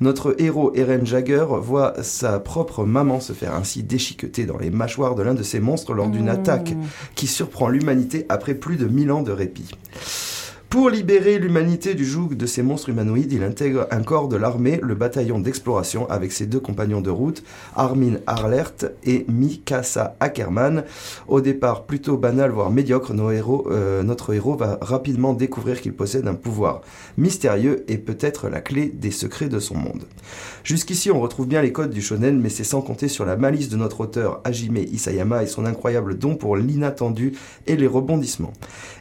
Notre 0.00 0.36
héros 0.38 0.72
Eren 0.76 1.06
Jagger 1.06 1.46
voit 1.62 1.94
sa 2.02 2.38
propre 2.38 2.84
maman 2.84 3.20
se 3.20 3.32
faire 3.32 3.54
ainsi 3.54 3.82
déchiqueter 3.82 4.44
dans 4.44 4.58
les 4.58 4.70
mâchoires 4.70 5.14
de 5.14 5.22
l'un 5.22 5.34
de 5.34 5.42
ces 5.42 5.60
monstres 5.60 5.94
lors 5.94 6.08
d'une 6.08 6.26
Mmh. 6.26 6.28
attaque 6.28 6.74
qui 7.14 7.26
surprend 7.26 7.68
l'humanité 7.68 8.26
après 8.28 8.54
plus 8.54 8.76
de 8.76 8.86
1000 8.86 9.12
ans 9.12 9.22
de 9.22 9.32
répit. 9.32 9.70
Pour 10.70 10.90
libérer 10.90 11.38
l'humanité 11.38 11.94
du 11.94 12.04
joug 12.04 12.34
de 12.34 12.44
ces 12.44 12.62
monstres 12.62 12.90
humanoïdes, 12.90 13.32
il 13.32 13.42
intègre 13.42 13.86
un 13.90 14.02
corps 14.02 14.28
de 14.28 14.36
l'armée, 14.36 14.78
le 14.82 14.94
bataillon 14.94 15.38
d'exploration, 15.38 16.06
avec 16.10 16.30
ses 16.30 16.44
deux 16.44 16.60
compagnons 16.60 17.00
de 17.00 17.08
route, 17.08 17.42
Armin 17.74 18.16
Arlert 18.26 18.74
et 19.02 19.24
Mikasa 19.28 20.14
Ackerman. 20.20 20.84
Au 21.26 21.40
départ 21.40 21.84
plutôt 21.84 22.18
banal, 22.18 22.50
voire 22.50 22.70
médiocre, 22.70 23.14
euh, 23.18 24.02
notre 24.02 24.34
héros 24.34 24.56
va 24.56 24.78
rapidement 24.82 25.32
découvrir 25.32 25.80
qu'il 25.80 25.94
possède 25.94 26.28
un 26.28 26.34
pouvoir 26.34 26.82
mystérieux 27.16 27.86
et 27.88 27.96
peut-être 27.96 28.50
la 28.50 28.60
clé 28.60 28.92
des 28.94 29.10
secrets 29.10 29.48
de 29.48 29.60
son 29.60 29.74
monde. 29.74 30.04
Jusqu'ici, 30.64 31.10
on 31.10 31.20
retrouve 31.20 31.46
bien 31.46 31.62
les 31.62 31.72
codes 31.72 31.94
du 31.94 32.02
shonen, 32.02 32.38
mais 32.38 32.50
c'est 32.50 32.62
sans 32.62 32.82
compter 32.82 33.08
sur 33.08 33.24
la 33.24 33.36
malice 33.36 33.70
de 33.70 33.76
notre 33.78 34.02
auteur 34.02 34.42
Hajime 34.44 34.76
Isayama 34.76 35.44
et 35.44 35.46
son 35.46 35.64
incroyable 35.64 36.18
don 36.18 36.36
pour 36.36 36.58
l'inattendu 36.58 37.32
et 37.66 37.76
les 37.76 37.86
rebondissements. 37.86 38.52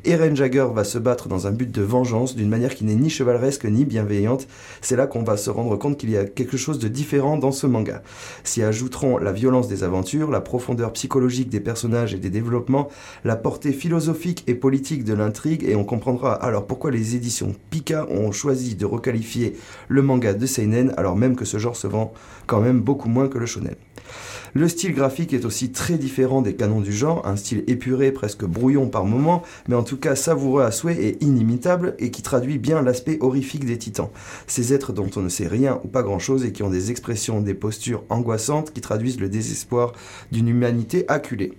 Eren 0.05 0.33
Jagger 0.33 0.67
va 0.74 0.86
se 0.86 0.97
battre 0.97 1.27
dans 1.27 1.45
un 1.45 1.57
but 1.58 1.70
de 1.70 1.82
vengeance 1.82 2.36
d'une 2.36 2.48
manière 2.48 2.76
qui 2.76 2.86
n'est 2.86 2.96
ni 2.96 3.10
chevaleresque 3.10 3.66
ni 3.66 3.84
bienveillante. 3.84 4.48
C'est 4.82 4.96
là 4.96 5.08
qu'on 5.08 5.24
va 5.24 5.36
se 5.36 5.50
rendre 5.50 5.76
compte 5.76 5.98
qu'il 5.98 6.12
y 6.12 6.18
a 6.18 6.26
quelque 6.26 6.56
chose 6.56 6.80
de 6.80 6.88
différent 6.88 7.38
dans 7.38 7.52
ce 7.52 7.68
manga. 7.68 8.04
S'y 8.44 8.64
ajouteront 8.64 9.18
la 9.18 9.32
violence 9.32 9.68
des 9.68 9.84
aventures, 9.84 10.32
la 10.32 10.40
profondeur 10.40 10.94
psychologique 10.94 11.50
des 11.50 11.60
personnages 11.60 12.14
et 12.14 12.20
des 12.20 12.30
développements, 12.30 12.88
la 13.26 13.36
portée 13.36 13.74
philosophique 13.74 14.44
et 14.48 14.56
politique 14.56 15.04
de 15.04 15.14
l'intrigue, 15.14 15.66
et 15.68 15.76
on 15.76 15.84
comprendra 15.84 16.34
alors 16.34 16.68
pourquoi 16.68 16.92
les 16.92 17.16
éditions 17.16 17.56
Pika 17.72 18.08
ont 18.10 18.32
choisi 18.32 18.76
de 18.76 18.86
requalifier 18.86 19.56
le 19.88 20.02
manga 20.02 20.34
de 20.34 20.46
seinen, 20.46 20.94
alors 20.96 21.16
même 21.16 21.36
que 21.36 21.46
ce 21.46 21.58
genre 21.58 21.76
se 21.76 21.88
vend 21.88 22.14
quand 22.46 22.62
même 22.62 22.80
beaucoup 22.80 23.10
moins 23.10 23.28
que 23.28 23.38
le 23.38 23.46
shonen. 23.46 23.76
Le 24.58 24.68
style 24.68 24.96
graphique 24.96 25.34
est 25.34 25.46
aussi 25.46 25.72
très 25.72 26.00
différent 26.00 26.42
des 26.42 26.56
canons 26.56 26.82
du 26.82 26.92
genre, 26.92 27.28
un 27.28 27.36
style 27.36 27.64
épuré, 27.68 28.12
presque 28.12 28.44
brouillon 28.44 28.90
par 28.90 29.06
moments, 29.06 29.44
mais 29.68 29.76
en 29.76 29.84
tout 29.84 29.98
cas 29.98 30.16
savoureux 30.16 30.64
à 30.64 30.72
souhait 30.72 30.96
et 30.96 31.24
inimitable, 31.24 31.94
et 32.00 32.10
qui 32.10 32.24
traduit 32.24 32.58
bien 32.58 32.82
l'aspect 32.82 33.20
horrifique 33.22 33.66
des 33.66 33.78
titans. 33.78 34.10
Ces 34.48 34.74
êtres 34.74 34.94
dont 34.94 35.12
on 35.16 35.22
ne 35.22 35.30
sait 35.30 35.46
rien 35.46 35.80
ou 35.84 35.88
pas 35.88 36.02
grand-chose 36.02 36.44
et 36.44 36.54
qui 36.54 36.64
ont 36.64 36.72
des 36.72 36.90
expressions, 36.90 37.40
des 37.40 37.54
postures 37.54 38.04
angoissantes 38.10 38.74
qui 38.74 38.82
traduisent 38.82 39.20
le 39.20 39.30
désespoir 39.30 39.94
d'une 40.32 40.48
humanité 40.48 41.06
acculée. 41.08 41.54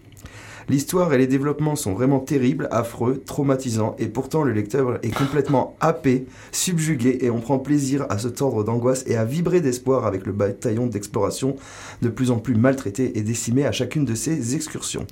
L'histoire 0.68 1.14
et 1.14 1.18
les 1.18 1.26
développements 1.26 1.76
sont 1.76 1.94
vraiment 1.94 2.20
terribles, 2.20 2.68
affreux, 2.70 3.22
traumatisants, 3.24 3.96
et 3.98 4.06
pourtant 4.06 4.42
le 4.42 4.52
lecteur 4.52 4.98
est 5.02 5.16
complètement 5.16 5.76
happé, 5.80 6.26
subjugué, 6.52 7.18
et 7.22 7.30
on 7.30 7.40
prend 7.40 7.58
plaisir 7.58 8.04
à 8.10 8.18
se 8.18 8.28
tordre 8.28 8.64
d'angoisse 8.64 9.04
et 9.06 9.16
à 9.16 9.24
vibrer 9.24 9.62
d'espoir 9.62 10.04
avec 10.04 10.26
le 10.26 10.32
bataillon 10.32 10.86
d'exploration 10.86 11.56
de 12.02 12.10
plus 12.10 12.30
en 12.30 12.38
plus 12.38 12.54
maltraité 12.54 13.18
et 13.18 13.22
décimé 13.22 13.64
à 13.64 13.72
chacune 13.72 14.04
de 14.04 14.14
ses 14.14 14.54
excursions. 14.54 15.06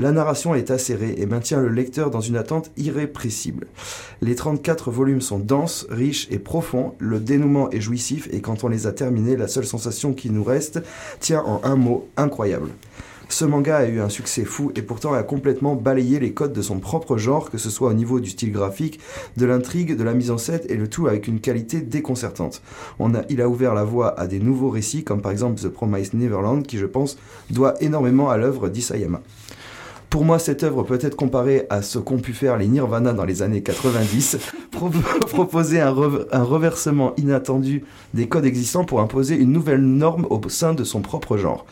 La 0.00 0.10
narration 0.10 0.54
est 0.54 0.70
acérée 0.72 1.14
et 1.18 1.26
maintient 1.26 1.60
le 1.60 1.68
lecteur 1.68 2.10
dans 2.10 2.20
une 2.20 2.36
attente 2.36 2.70
irrépressible. 2.76 3.66
Les 4.20 4.34
34 4.34 4.90
volumes 4.90 5.20
sont 5.20 5.40
denses, 5.40 5.86
riches 5.90 6.26
et 6.30 6.38
profonds, 6.38 6.94
le 6.98 7.20
dénouement 7.20 7.70
est 7.70 7.80
jouissif 7.80 8.28
et 8.32 8.40
quand 8.40 8.64
on 8.64 8.68
les 8.68 8.88
a 8.88 8.92
terminés, 8.92 9.36
la 9.36 9.48
seule 9.48 9.66
sensation 9.66 10.12
qui 10.12 10.30
nous 10.30 10.44
reste 10.44 10.80
tient 11.20 11.42
en 11.42 11.60
un 11.64 11.76
mot, 11.76 12.08
incroyable. 12.16 12.70
Ce 13.30 13.44
manga 13.44 13.76
a 13.76 13.86
eu 13.86 14.00
un 14.00 14.08
succès 14.08 14.44
fou 14.44 14.72
et 14.74 14.80
pourtant 14.80 15.12
a 15.12 15.22
complètement 15.22 15.74
balayé 15.74 16.18
les 16.18 16.32
codes 16.32 16.54
de 16.54 16.62
son 16.62 16.78
propre 16.78 17.18
genre, 17.18 17.50
que 17.50 17.58
ce 17.58 17.68
soit 17.68 17.90
au 17.90 17.94
niveau 17.94 18.20
du 18.20 18.30
style 18.30 18.52
graphique, 18.52 19.00
de 19.36 19.44
l'intrigue, 19.44 19.96
de 19.96 20.02
la 20.02 20.14
mise 20.14 20.30
en 20.30 20.38
scène 20.38 20.62
et 20.68 20.76
le 20.76 20.88
tout 20.88 21.06
avec 21.06 21.28
une 21.28 21.40
qualité 21.40 21.80
déconcertante. 21.80 22.62
Il 23.28 23.42
a 23.42 23.48
ouvert 23.48 23.74
la 23.74 23.84
voie 23.84 24.18
à 24.18 24.26
des 24.26 24.40
nouveaux 24.40 24.70
récits 24.70 25.04
comme 25.04 25.20
par 25.20 25.30
exemple 25.30 25.60
The 25.60 25.68
Promised 25.68 26.14
Neverland 26.14 26.62
qui 26.66 26.78
je 26.78 26.86
pense 26.86 27.18
doit 27.50 27.74
énormément 27.82 28.30
à 28.30 28.38
l'œuvre 28.38 28.70
d'Isayama. 28.70 29.20
Pour 30.10 30.24
moi, 30.24 30.38
cette 30.38 30.62
œuvre 30.62 30.84
peut 30.84 30.98
être 31.02 31.16
comparée 31.16 31.66
à 31.68 31.82
ce 31.82 31.98
qu'ont 31.98 32.16
pu 32.18 32.32
faire 32.32 32.56
les 32.56 32.66
Nirvana 32.66 33.12
dans 33.12 33.26
les 33.26 33.42
années 33.42 33.60
90, 33.62 34.38
pro- 34.70 34.88
proposer 35.28 35.80
un, 35.80 35.94
un 36.32 36.42
reversement 36.42 37.12
inattendu 37.18 37.84
des 38.14 38.26
codes 38.26 38.46
existants 38.46 38.84
pour 38.84 39.00
imposer 39.00 39.36
une 39.36 39.52
nouvelle 39.52 39.82
norme 39.82 40.26
au 40.30 40.40
sein 40.48 40.72
de 40.72 40.82
son 40.82 41.02
propre 41.02 41.36
genre. 41.36 41.66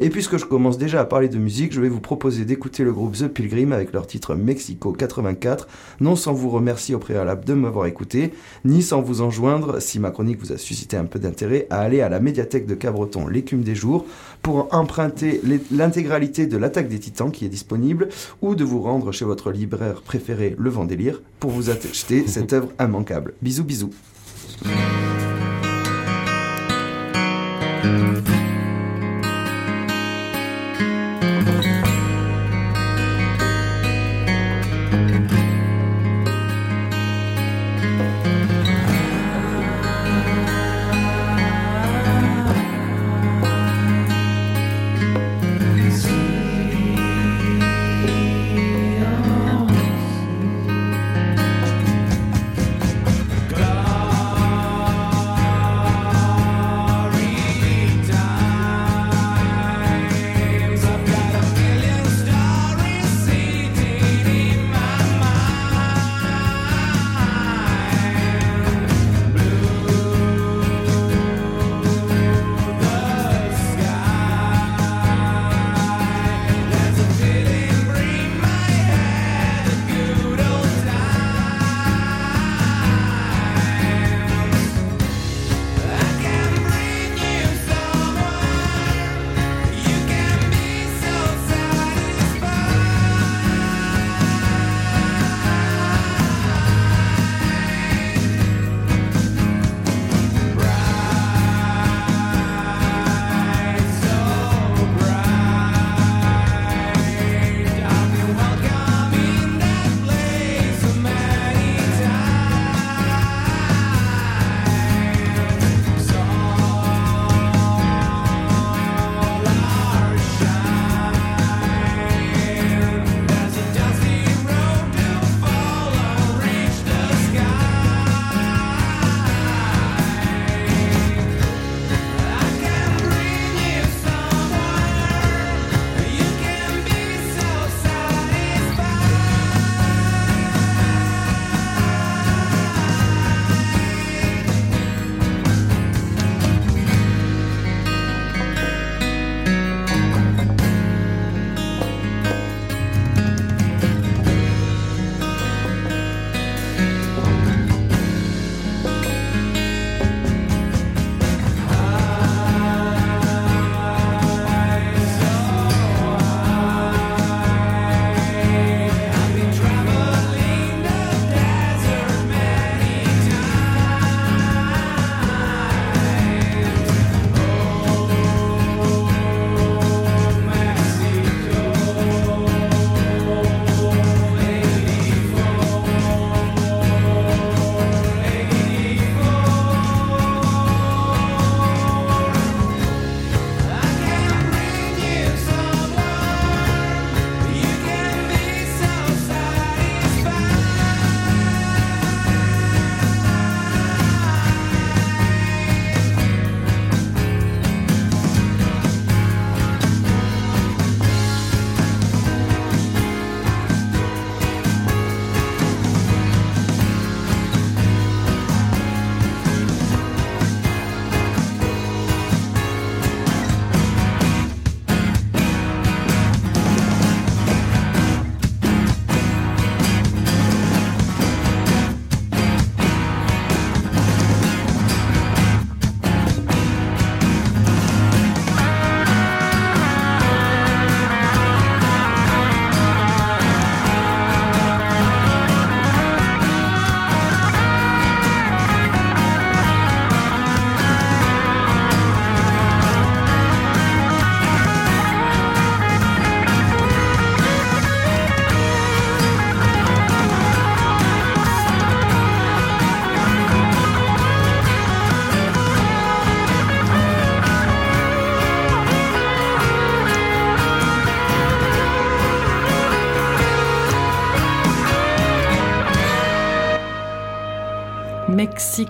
Et 0.00 0.08
puisque 0.08 0.38
je 0.38 0.46
commence 0.46 0.78
déjà 0.78 1.02
à 1.02 1.04
parler 1.04 1.28
de 1.28 1.36
musique, 1.36 1.74
je 1.74 1.82
vais 1.82 1.90
vous 1.90 2.00
proposer 2.00 2.46
d'écouter 2.46 2.82
le 2.82 2.94
groupe 2.94 3.14
The 3.14 3.28
Pilgrim 3.28 3.72
avec 3.72 3.92
leur 3.92 4.06
titre 4.06 4.34
Mexico 4.34 4.92
84, 4.92 5.68
non 6.00 6.16
sans 6.16 6.32
vous 6.32 6.48
remercier 6.48 6.94
au 6.94 6.98
préalable 6.98 7.44
de 7.44 7.52
m'avoir 7.52 7.84
écouté, 7.84 8.32
ni 8.64 8.80
sans 8.82 9.02
vous 9.02 9.20
enjoindre, 9.20 9.80
si 9.80 10.00
ma 10.00 10.10
chronique 10.10 10.40
vous 10.40 10.52
a 10.52 10.56
suscité 10.56 10.96
un 10.96 11.04
peu 11.04 11.18
d'intérêt, 11.18 11.66
à 11.68 11.80
aller 11.80 12.00
à 12.00 12.08
la 12.08 12.20
médiathèque 12.20 12.64
de 12.66 12.74
Cabreton, 12.74 13.26
l'écume 13.28 13.60
des 13.62 13.74
jours, 13.74 14.06
pour 14.40 14.68
emprunter 14.74 15.42
l'intégralité 15.70 16.46
de 16.46 16.56
l'attaque 16.56 16.88
des 16.88 16.98
titans 16.98 17.30
qui 17.30 17.44
est 17.44 17.48
disponible, 17.50 17.81
ou 18.40 18.54
de 18.54 18.64
vous 18.64 18.80
rendre 18.80 19.12
chez 19.12 19.24
votre 19.24 19.50
libraire 19.50 20.02
préféré, 20.02 20.54
Le 20.58 20.70
Vendélire, 20.70 21.20
pour 21.40 21.50
vous 21.50 21.70
acheter 21.70 22.26
cette 22.26 22.52
œuvre 22.52 22.68
immanquable. 22.80 23.34
Bisous 23.42 23.64
bisous. 23.64 23.90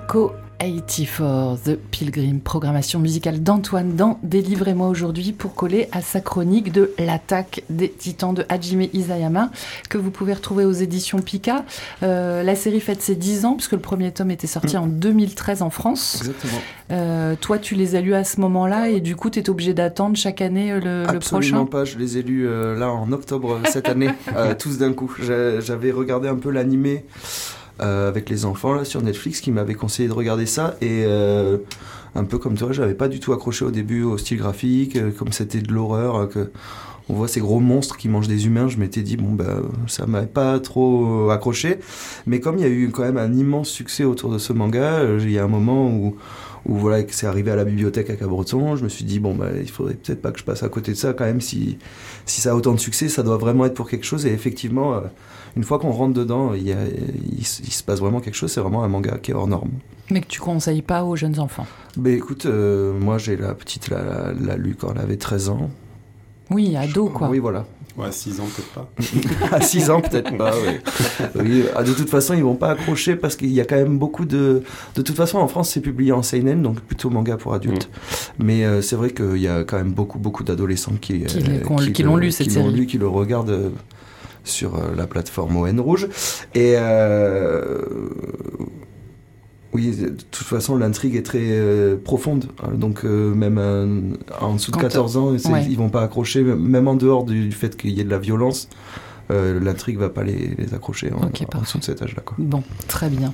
Mexico 0.03 0.33
84, 0.59 1.59
The 1.65 1.77
Pilgrim, 1.91 2.41
programmation 2.41 2.99
musicale 3.01 3.43
d'Antoine 3.43 3.95
dans 3.97 4.19
Délivrez-moi 4.23 4.89
aujourd'hui 4.89 5.33
pour 5.33 5.55
coller 5.55 5.89
à 5.93 6.01
sa 6.03 6.21
chronique 6.21 6.71
de 6.73 6.93
l'attaque 6.99 7.63
des 7.71 7.89
titans 7.91 8.33
de 8.35 8.45
Hajime 8.49 8.83
Isayama 8.93 9.51
que 9.89 9.99
vous 9.99 10.11
pouvez 10.13 10.35
retrouver 10.35 10.65
aux 10.65 10.73
éditions 10.73 11.19
Pika. 11.19 11.65
Euh, 12.03 12.43
la 12.45 12.55
série 12.55 12.79
fête 12.81 13.01
ses 13.03 13.15
10 13.17 13.45
ans 13.45 13.55
puisque 13.55 13.73
le 13.73 13.79
premier 13.81 14.13
tome 14.13 14.31
était 14.31 14.47
sorti 14.47 14.77
en 14.77 14.87
2013 14.87 15.63
en 15.63 15.71
France. 15.71 16.17
Exactement. 16.21 16.61
Euh, 16.93 17.35
toi, 17.41 17.59
tu 17.59 17.75
les 17.75 17.97
as 17.97 18.01
lus 18.01 18.15
à 18.15 18.23
ce 18.25 18.41
moment-là 18.41 18.89
et 18.89 19.01
du 19.01 19.17
coup, 19.17 19.31
tu 19.31 19.39
es 19.41 19.51
obligé 19.51 19.73
d'attendre 19.75 20.17
chaque 20.17 20.41
année 20.43 20.71
euh, 20.73 20.81
le, 20.81 21.03
le 21.05 21.17
Absolument 21.17 21.65
prochain 21.65 21.71
pas, 21.71 21.85
je 21.85 21.99
les 21.99 22.19
ai 22.19 22.23
lus 22.23 22.47
euh, 22.47 22.77
là 22.79 22.91
en 22.93 23.11
octobre 23.13 23.61
cette 23.71 23.89
année, 23.89 24.11
tous 24.59 24.79
d'un 24.79 24.93
coup. 24.93 25.13
J'a- 25.21 25.61
J'avais 25.61 25.91
regardé 25.91 26.29
un 26.29 26.37
peu 26.37 26.51
l'animé 26.51 27.05
euh, 27.83 28.09
avec 28.09 28.31
les 28.31 28.45
enfants 28.45 28.75
là, 28.75 28.85
sur 28.85 29.03
Netflix 29.03 29.41
qui 29.41 29.51
m'avait 29.51 29.75
conseillé 29.75 30.09
de 30.09 30.15
regarder 30.15 30.47
ça. 30.47 30.77
Et 30.81 31.05
euh, 31.05 31.59
un 32.15 32.25
peu 32.25 32.39
comme 32.39 32.57
toi, 32.57 32.73
j'avais 32.73 32.95
pas 32.95 33.09
du 33.09 33.21
tout 33.21 33.33
accroché 33.33 33.65
au 33.65 33.71
début 33.71 34.03
au 34.03 34.19
style 34.19 34.39
graphique, 34.39 34.97
euh, 34.97 35.11
comme 35.11 35.33
c'était 35.33 35.61
de 35.61 35.73
l'horreur, 35.73 36.17
euh, 36.17 36.27
que 36.27 36.51
on 37.09 37.15
voit 37.15 37.27
ces 37.27 37.41
gros 37.41 37.59
monstres 37.59 37.97
qui 37.97 38.09
mangent 38.09 38.29
des 38.29 38.47
humains, 38.47 38.69
je 38.69 38.79
m'étais 38.79 39.03
dit 39.03 39.17
bon 39.17 39.33
bah 39.33 39.57
ça 39.89 40.07
m'avait 40.07 40.27
pas 40.27 40.61
trop 40.61 41.31
accroché, 41.31 41.79
mais 42.27 42.39
comme 42.39 42.59
il 42.59 42.61
y 42.63 42.65
a 42.65 42.69
eu 42.69 42.91
quand 42.91 43.03
même 43.03 43.19
un 43.19 43.33
immense 43.35 43.69
succès 43.69 44.05
autour 44.05 44.31
de 44.31 44.39
ce 44.39 44.53
manga, 44.53 45.01
euh, 45.01 45.19
il 45.21 45.33
y 45.33 45.39
a 45.39 45.45
un 45.45 45.49
moment 45.49 45.89
où 45.89 46.17
où 46.65 46.77
voilà 46.77 47.03
que 47.03 47.13
c'est 47.13 47.27
arrivé 47.27 47.51
à 47.51 47.57
la 47.57 47.65
bibliothèque 47.65 48.09
à 48.09 48.15
Cabreton, 48.15 48.77
je 48.77 48.85
me 48.85 48.89
suis 48.89 49.05
dit 49.05 49.19
bon 49.19 49.35
bah 49.35 49.49
il 49.61 49.69
faudrait 49.69 49.95
peut-être 49.95 50.23
pas 50.23 50.31
que 50.31 50.39
je 50.39 50.45
passe 50.45 50.63
à 50.63 50.69
côté 50.69 50.93
de 50.93 50.97
ça 50.97 51.13
quand 51.13 51.25
même 51.25 51.41
si 51.41 51.77
si 52.25 52.41
ça 52.41 52.53
a 52.53 52.55
autant 52.55 52.73
de 52.73 52.79
succès, 52.79 53.09
ça 53.09 53.25
doit 53.25 53.37
vraiment 53.37 53.67
être 53.67 53.75
pour 53.75 53.91
quelque 53.91 54.07
chose. 54.07 54.25
Et 54.25 54.33
effectivement 54.33 55.03
une 55.57 55.65
fois 55.65 55.79
qu'on 55.79 55.91
rentre 55.91 56.15
dedans, 56.15 56.55
il, 56.55 56.63
y 56.67 56.73
a, 56.73 56.79
il, 57.33 57.41
s- 57.43 57.61
il 57.65 57.73
se 57.73 57.83
passe 57.83 58.01
vraiment 58.01 58.21
quelque 58.21 58.35
chose, 58.37 58.51
c'est 58.53 58.61
vraiment 58.61 58.85
un 58.85 58.89
manga 58.89 59.19
qui 59.19 59.31
est 59.31 59.35
hors 59.35 59.47
norme. 59.49 59.71
Mais 60.11 60.21
que 60.21 60.27
tu 60.27 60.41
conseilles 60.41 60.83
pas 60.83 61.05
aux 61.05 61.17
jeunes 61.17 61.39
enfants? 61.41 61.67
Mais 61.97 62.13
écoute, 62.15 62.47
euh, 62.47 62.93
moi 62.99 63.19
j'ai 63.19 63.37
la 63.37 63.55
petite 63.55 63.89
la, 63.89 64.03
la, 64.03 64.33
la 64.33 64.57
lu 64.57 64.77
quand 64.79 64.93
elle 64.95 65.01
avait 65.03 65.17
13 65.17 65.49
ans. 65.51 65.71
Oui, 66.51 66.77
ado 66.77 67.09
quoi. 67.09 67.29
Oui 67.29 67.39
voilà. 67.39 67.65
Ouais, 67.99 68.11
6 68.11 68.41
ans 68.41 68.45
peut-être 68.57 68.73
pas. 68.73 68.91
À 69.57 69.61
6 69.61 69.91
ans 69.91 70.01
peut-être 70.01 70.35
pas, 70.39 70.55
oui. 70.57 70.79
oui. 71.45 71.65
ah, 71.77 71.83
de 71.83 71.93
toute 71.93 72.09
façon, 72.09 72.33
ils 72.33 72.43
vont 72.43 72.55
pas 72.55 72.71
accrocher 72.71 73.17
parce 73.17 73.37
qu'il 73.37 73.53
y 73.53 73.61
a 73.61 73.67
quand 73.67 73.77
même 73.77 73.99
beaucoup 73.99 74.25
de... 74.25 74.63
De 74.95 75.03
toute 75.03 75.15
façon, 75.15 75.37
en 75.39 75.47
France, 75.47 75.69
c'est 75.69 75.83
publié 75.83 76.11
en 76.13 76.23
seinen, 76.23 76.63
donc 76.63 76.81
plutôt 76.81 77.11
manga 77.11 77.37
pour 77.37 77.53
adultes. 77.53 77.91
Mais 78.39 78.65
euh, 78.65 78.81
c'est 78.81 78.97
vrai 78.97 79.11
qu'il 79.11 79.37
y 79.37 79.47
a 79.47 79.65
quand 79.65 79.77
même 79.77 79.93
beaucoup, 79.93 80.19
beaucoup 80.19 80.43
d'adolescents 80.43 80.95
qui... 80.99 81.21
Qui 81.25 81.37
euh, 81.37 81.41
l'ont- 81.41 81.61
qui 81.61 81.73
ont- 81.91 81.93
qui 81.93 82.03
le- 82.03 82.09
l'ont 82.09 82.17
lu, 82.17 82.33
cette 82.33 82.49
qui 82.49 82.55
l'ont 82.55 82.65
série. 82.65 82.75
lu, 82.77 82.87
qui 82.87 82.97
le 82.97 83.09
regardent 83.09 83.51
euh, 83.51 83.69
sur 84.45 84.75
euh, 84.77 84.95
la 84.97 85.07
plateforme 85.07 85.57
ON 85.57 85.83
Rouge. 85.83 86.09
Et... 86.55 86.75
euh, 86.77 87.81
Oui, 89.75 89.97
de 89.97 90.09
toute 90.11 90.47
façon, 90.47 90.77
l'intrigue 90.77 91.17
est 91.17 91.23
très 91.23 91.39
euh, 91.41 91.97
profonde. 91.97 92.47
hein, 92.63 92.73
Donc, 92.75 93.05
euh, 93.05 93.33
même 93.35 93.57
euh, 93.59 94.01
en 94.41 94.55
dessous 94.55 94.71
de 94.71 94.77
Quand- 94.77 94.83
14 94.83 95.17
ans, 95.17 95.31
ouais. 95.33 95.67
ils 95.69 95.79
vont 95.79 95.89
pas 95.89 96.03
accrocher, 96.03 96.43
même 96.43 96.89
en 96.89 96.95
dehors 96.95 97.25
du, 97.25 97.49
du 97.49 97.53
fait 97.57 97.75
qu'il 97.77 97.91
y 97.91 98.01
ait 98.01 98.05
de 98.05 98.11
la 98.11 98.19
violence. 98.19 98.69
Euh, 99.31 99.61
l'intrigue 99.61 99.99
va 99.99 100.09
pas 100.11 100.23
les, 100.23 100.55
les 100.59 100.75
accrocher 100.75 101.13
en, 101.13 101.19
Ok, 101.27 101.43
en 101.43 101.45
parfait. 101.47 101.59
dessous 101.65 101.79
de 101.79 101.85
cet 101.85 102.03
âge-là. 102.03 102.23
Bon, 102.39 102.63
très 102.89 103.09
bien. 103.09 103.33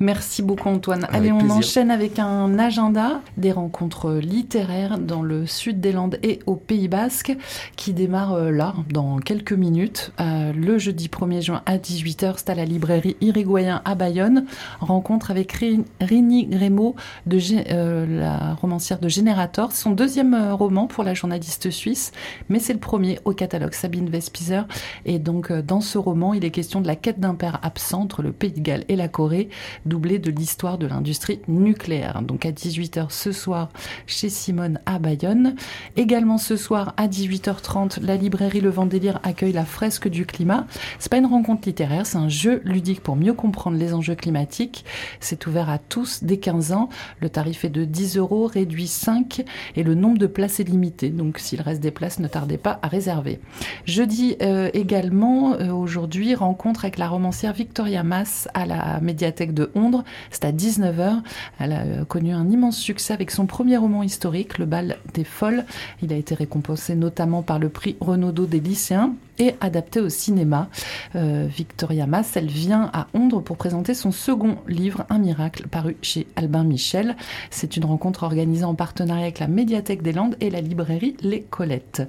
Merci 0.00 0.42
beaucoup 0.42 0.68
Antoine. 0.68 1.04
Avec 1.04 1.14
Allez, 1.16 1.32
on 1.32 1.38
plaisir. 1.38 1.56
enchaîne 1.56 1.90
avec 1.90 2.18
un 2.18 2.58
agenda 2.58 3.20
des 3.36 3.52
rencontres 3.52 4.12
littéraires 4.14 4.98
dans 4.98 5.22
le 5.22 5.46
sud 5.46 5.80
des 5.80 5.92
Landes 5.92 6.18
et 6.22 6.40
au 6.46 6.56
Pays 6.56 6.88
Basque 6.88 7.36
qui 7.76 7.92
démarre 7.92 8.34
euh, 8.34 8.50
là, 8.50 8.74
dans 8.90 9.18
quelques 9.18 9.52
minutes. 9.52 10.12
Euh, 10.20 10.52
le 10.52 10.78
jeudi 10.78 11.08
1er 11.08 11.40
juin 11.42 11.62
à 11.66 11.78
18h, 11.78 12.34
c'est 12.36 12.50
à 12.50 12.54
la 12.54 12.64
librairie 12.64 13.16
Irigoyen 13.20 13.82
à 13.84 13.94
Bayonne. 13.94 14.44
Rencontre 14.80 15.30
avec 15.30 15.52
Ri- 15.52 15.84
Rini 16.00 16.46
Grémaud, 16.46 16.94
de 17.26 17.38
euh, 17.70 18.06
la 18.20 18.54
romancière 18.54 18.98
de 18.98 19.08
Générator. 19.08 19.72
Son 19.72 19.90
deuxième 19.90 20.34
roman 20.52 20.86
pour 20.86 21.04
la 21.04 21.14
journaliste 21.14 21.70
suisse, 21.70 22.12
mais 22.48 22.58
c'est 22.58 22.72
le 22.72 22.78
premier 22.78 23.18
au 23.24 23.32
catalogue 23.32 23.72
Sabine 23.72 24.08
Vespizer. 24.08 24.66
Et 25.06 25.18
donc, 25.24 25.50
euh, 25.50 25.62
dans 25.62 25.80
ce 25.80 25.98
roman, 25.98 26.34
il 26.34 26.44
est 26.44 26.50
question 26.50 26.80
de 26.80 26.86
la 26.86 26.94
quête 26.94 27.18
d'un 27.18 27.34
père 27.34 27.58
absent 27.62 28.02
entre 28.02 28.22
le 28.22 28.30
Pays 28.30 28.52
de 28.52 28.60
Galles 28.60 28.84
et 28.88 28.94
la 28.94 29.08
Corée, 29.08 29.48
doublé 29.86 30.18
de 30.18 30.30
l'histoire 30.30 30.78
de 30.78 30.86
l'industrie 30.86 31.40
nucléaire. 31.48 32.22
Donc, 32.22 32.46
à 32.46 32.52
18h 32.52 33.06
ce 33.08 33.32
soir, 33.32 33.70
chez 34.06 34.28
Simone 34.28 34.78
à 34.86 34.98
Bayonne. 34.98 35.56
Également 35.96 36.38
ce 36.38 36.56
soir, 36.56 36.94
à 36.96 37.08
18h30, 37.08 38.02
la 38.02 38.16
librairie 38.16 38.60
Le 38.60 38.68
Vendélire 38.70 39.18
accueille 39.22 39.52
la 39.52 39.64
fresque 39.64 40.08
du 40.08 40.26
climat. 40.26 40.66
C'est 40.98 41.10
pas 41.10 41.18
une 41.18 41.26
rencontre 41.26 41.66
littéraire, 41.66 42.06
c'est 42.06 42.18
un 42.18 42.28
jeu 42.28 42.60
ludique 42.64 43.00
pour 43.00 43.16
mieux 43.16 43.32
comprendre 43.32 43.78
les 43.78 43.94
enjeux 43.94 44.14
climatiques. 44.14 44.84
C'est 45.20 45.46
ouvert 45.46 45.70
à 45.70 45.78
tous 45.78 46.22
dès 46.22 46.36
15 46.36 46.72
ans. 46.72 46.90
Le 47.20 47.30
tarif 47.30 47.64
est 47.64 47.70
de 47.70 47.84
10 47.84 48.18
euros, 48.18 48.46
réduit 48.46 48.86
5, 48.86 49.42
et 49.76 49.82
le 49.82 49.94
nombre 49.94 50.18
de 50.18 50.26
places 50.26 50.60
est 50.60 50.68
limité. 50.68 51.08
Donc, 51.08 51.38
s'il 51.38 51.62
reste 51.62 51.80
des 51.80 51.90
places, 51.90 52.18
ne 52.18 52.28
tardez 52.28 52.58
pas 52.58 52.78
à 52.82 52.88
réserver. 52.88 53.40
Jeudi 53.86 54.36
euh, 54.42 54.68
également, 54.74 55.13
euh, 55.22 55.72
aujourd'hui, 55.72 56.34
rencontre 56.34 56.84
avec 56.84 56.98
la 56.98 57.08
romancière 57.08 57.52
Victoria 57.52 58.02
Mass 58.02 58.48
à 58.54 58.66
la 58.66 59.00
médiathèque 59.00 59.54
de 59.54 59.70
Ondre. 59.74 60.04
C'est 60.30 60.44
à 60.44 60.52
19h. 60.52 61.22
Elle 61.58 61.72
a 61.72 61.80
euh, 61.82 62.04
connu 62.04 62.32
un 62.32 62.48
immense 62.50 62.76
succès 62.76 63.14
avec 63.14 63.30
son 63.30 63.46
premier 63.46 63.76
roman 63.76 64.02
historique, 64.02 64.58
Le 64.58 64.66
bal 64.66 64.96
des 65.14 65.24
folles. 65.24 65.64
Il 66.02 66.12
a 66.12 66.16
été 66.16 66.34
récompensé 66.34 66.94
notamment 66.94 67.42
par 67.42 67.58
le 67.58 67.68
prix 67.68 67.96
Renaudot 68.00 68.46
des 68.46 68.60
lycéens 68.60 69.14
et 69.38 69.54
adapté 69.60 70.00
au 70.00 70.08
cinéma. 70.08 70.68
Euh, 71.14 71.46
Victoria 71.48 72.06
Mass, 72.06 72.36
elle 72.36 72.48
vient 72.48 72.90
à 72.92 73.08
Ondre 73.14 73.42
pour 73.42 73.56
présenter 73.56 73.94
son 73.94 74.12
second 74.12 74.56
livre, 74.68 75.04
Un 75.10 75.18
miracle, 75.18 75.68
paru 75.68 75.96
chez 76.02 76.26
Albin 76.36 76.64
Michel. 76.64 77.16
C'est 77.50 77.76
une 77.76 77.84
rencontre 77.84 78.22
organisée 78.22 78.64
en 78.64 78.74
partenariat 78.74 79.24
avec 79.24 79.38
la 79.38 79.48
médiathèque 79.48 80.02
des 80.02 80.12
Landes 80.12 80.36
et 80.40 80.50
la 80.50 80.60
librairie 80.60 81.16
Les 81.22 81.42
Colettes. 81.42 82.02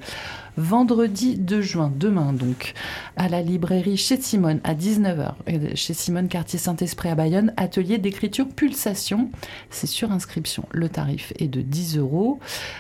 Vendredi 0.58 1.36
2 1.38 1.62
juin, 1.62 1.92
demain 1.94 2.32
donc, 2.32 2.76
à 3.18 3.28
la 3.28 3.42
librairie 3.42 3.98
chez 3.98 4.16
Simone 4.16 4.62
à 4.64 4.74
19h, 4.74 5.34
et 5.48 5.76
chez 5.76 5.94
Simone 5.94 6.30
Quartier 6.30 6.58
Saint-Esprit 6.58 7.10
à 7.10 7.16
Bayonne, 7.16 7.54
atelier 7.58 7.98
d'écriture 7.98 8.48
Pulsation. 8.48 9.30
C'est 9.70 9.86
sur 9.86 10.14
inscription. 10.14 10.64
Le 10.72 10.88
tarif 10.88 11.34
est 11.40 11.50
de 11.50 11.60
10 11.60 11.98
euros. 11.98 12.40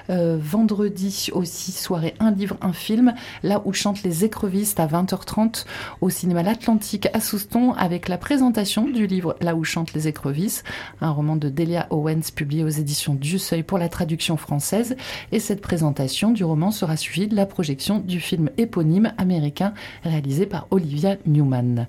Euh, 0.10 0.38
vendredi 0.40 1.28
aussi, 1.34 1.74
soirée 1.74 2.14
Un 2.22 2.32
livre, 2.32 2.56
un 2.62 2.72
film, 2.72 3.14
là 3.44 3.62
où 3.66 3.74
chantent 3.74 4.04
les 4.04 4.24
à 4.36 4.88
20h30 4.88 5.66
au 6.02 6.10
cinéma 6.10 6.44
L'Atlantique 6.44 7.08
à 7.14 7.22
Souston 7.22 7.72
avec 7.74 8.10
la 8.10 8.18
présentation 8.18 8.86
du 8.86 9.08
livre 9.08 9.38
Là 9.40 9.56
où 9.56 9.64
chantent 9.64 9.94
les 9.94 10.08
écrevisses, 10.10 10.64
un 11.00 11.10
roman 11.10 11.38
de 11.38 11.50
Delia 11.50 11.88
Owens 11.90 12.32
publié 12.36 12.64
aux 12.64 12.70
éditions 12.70 13.14
du 13.14 13.40
Seuil 13.40 13.64
pour 13.64 13.78
la 13.78 13.88
traduction 13.88 14.36
française. 14.36 14.98
Et 15.32 15.40
cette 15.40 15.62
présentation 15.62 16.32
du 16.32 16.44
roman 16.44 16.72
sera 16.72 16.98
suivie 16.98 17.28
de 17.28 17.36
la 17.36 17.46
projection 17.46 18.00
du 18.00 18.20
film 18.20 18.50
éponyme 18.58 19.14
américain 19.18 19.74
réalisé 20.04 20.46
par 20.46 20.68
Olivia 20.70 21.16
Newman. 21.26 21.88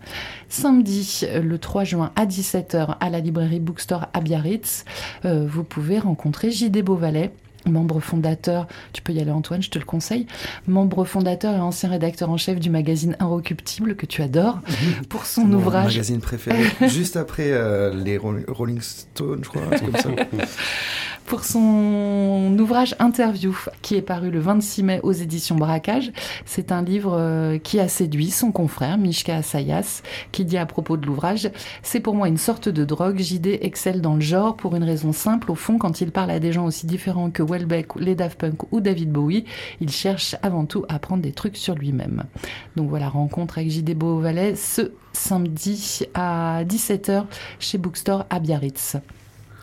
Samedi, 0.49 1.23
le 1.35 1.59
3 1.59 1.85
juin 1.85 2.13
à 2.15 2.27
17h 2.27 2.97
à 3.01 3.11
la 3.11 3.21
librairie 3.21 3.61
Bookstore 3.61 4.07
à 4.13 4.21
Biarritz, 4.21 4.85
euh, 5.25 5.47
vous 5.47 5.65
pouvez 5.65 5.99
rencontrer 5.99 6.51
J.D. 6.53 6.83
Beauvalet 6.83 7.33
membre 7.67 8.01
fondateur, 8.01 8.67
tu 8.93 9.03
peux 9.03 9.13
y 9.13 9.21
aller 9.21 9.31
Antoine, 9.31 9.63
je 9.63 9.71
te 9.71 9.79
le 9.79 9.85
conseille, 9.85 10.27
membre 10.67 11.05
fondateur 11.05 11.55
et 11.55 11.61
ancien 11.61 11.89
rédacteur 11.91 12.31
en 12.31 12.37
chef 12.37 12.59
du 12.61 12.71
magazine 12.71 13.17
Inrecuptible 13.21 13.97
que 13.97 14.07
tu 14.07 14.23
adores, 14.23 14.61
pour 15.09 15.27
son 15.27 15.45
Mon 15.45 15.59
ouvrage. 15.59 15.93
magazine 15.93 16.21
préféré, 16.21 16.65
juste 16.89 17.17
après 17.17 17.51
euh, 17.51 17.93
les 17.95 18.17
Ro- 18.19 18.35
Rolling 18.49 18.81
Stones, 18.81 19.41
je 19.43 19.49
crois, 19.49 19.63
un 19.63 19.77
truc 19.77 19.93
comme 19.93 20.01
ça. 20.01 20.09
pour 21.27 21.45
son 21.45 22.57
ouvrage 22.59 22.95
Interview, 22.99 23.57
qui 23.83 23.97
est 23.97 24.03
paru 24.03 24.31
le 24.31 24.39
26 24.39 24.83
mai 24.83 25.01
aux 25.03 25.13
éditions 25.13 25.57
Braquage. 25.57 26.13
C'est 26.45 26.73
un 26.73 26.83
livre 26.83 27.17
euh, 27.19 27.59
qui 27.59 27.81
a 27.81 27.89
séduit 27.89 28.31
son 28.31 28.53
confrère, 28.53 28.97
Mishka 28.97 29.37
Asayas, 29.37 30.03
qui 30.33 30.45
dit 30.45 30.57
à 30.57 30.67
propos 30.67 30.97
de 30.97 31.05
l'ouvrage 31.05 31.51
C'est 31.83 32.01
pour 32.01 32.15
moi 32.15 32.29
une 32.29 32.37
sorte 32.37 32.69
de 32.69 32.85
drogue. 32.85 33.19
JD 33.19 33.59
excelle 33.61 34.01
dans 34.01 34.15
le 34.15 34.21
genre 34.21 34.57
pour 34.57 34.77
une 34.77 34.85
raison 34.85 35.13
simple. 35.13 35.51
Au 35.51 35.55
fond, 35.57 35.79
quand 35.79 36.01
il 36.01 36.13
parle 36.13 36.31
à 36.31 36.39
des 36.39 36.53
gens 36.53 36.65
aussi 36.65 36.87
différents 36.87 37.31
que 37.31 37.43
Welbeck, 37.43 37.97
les 37.97 38.15
Daft 38.15 38.39
Punk 38.39 38.73
ou 38.73 38.81
David 38.81 39.11
Bowie, 39.11 39.45
il 39.81 39.91
cherche 39.91 40.37
avant 40.43 40.65
tout 40.65 40.85
à 40.89 40.95
apprendre 40.95 41.23
des 41.23 41.33
trucs 41.33 41.57
sur 41.57 41.75
lui-même. 41.75 42.25
Donc 42.77 42.89
voilà, 42.89 43.09
rencontre 43.09 43.59
avec 43.59 43.71
JD 43.71 43.95
Beauvalet 43.95 44.55
ce 44.55 44.93
samedi 45.13 46.03
à 46.15 46.63
17h 46.65 47.25
chez 47.59 47.79
Bookstore 47.79 48.27
à 48.31 48.39
Biarritz. 48.39 48.97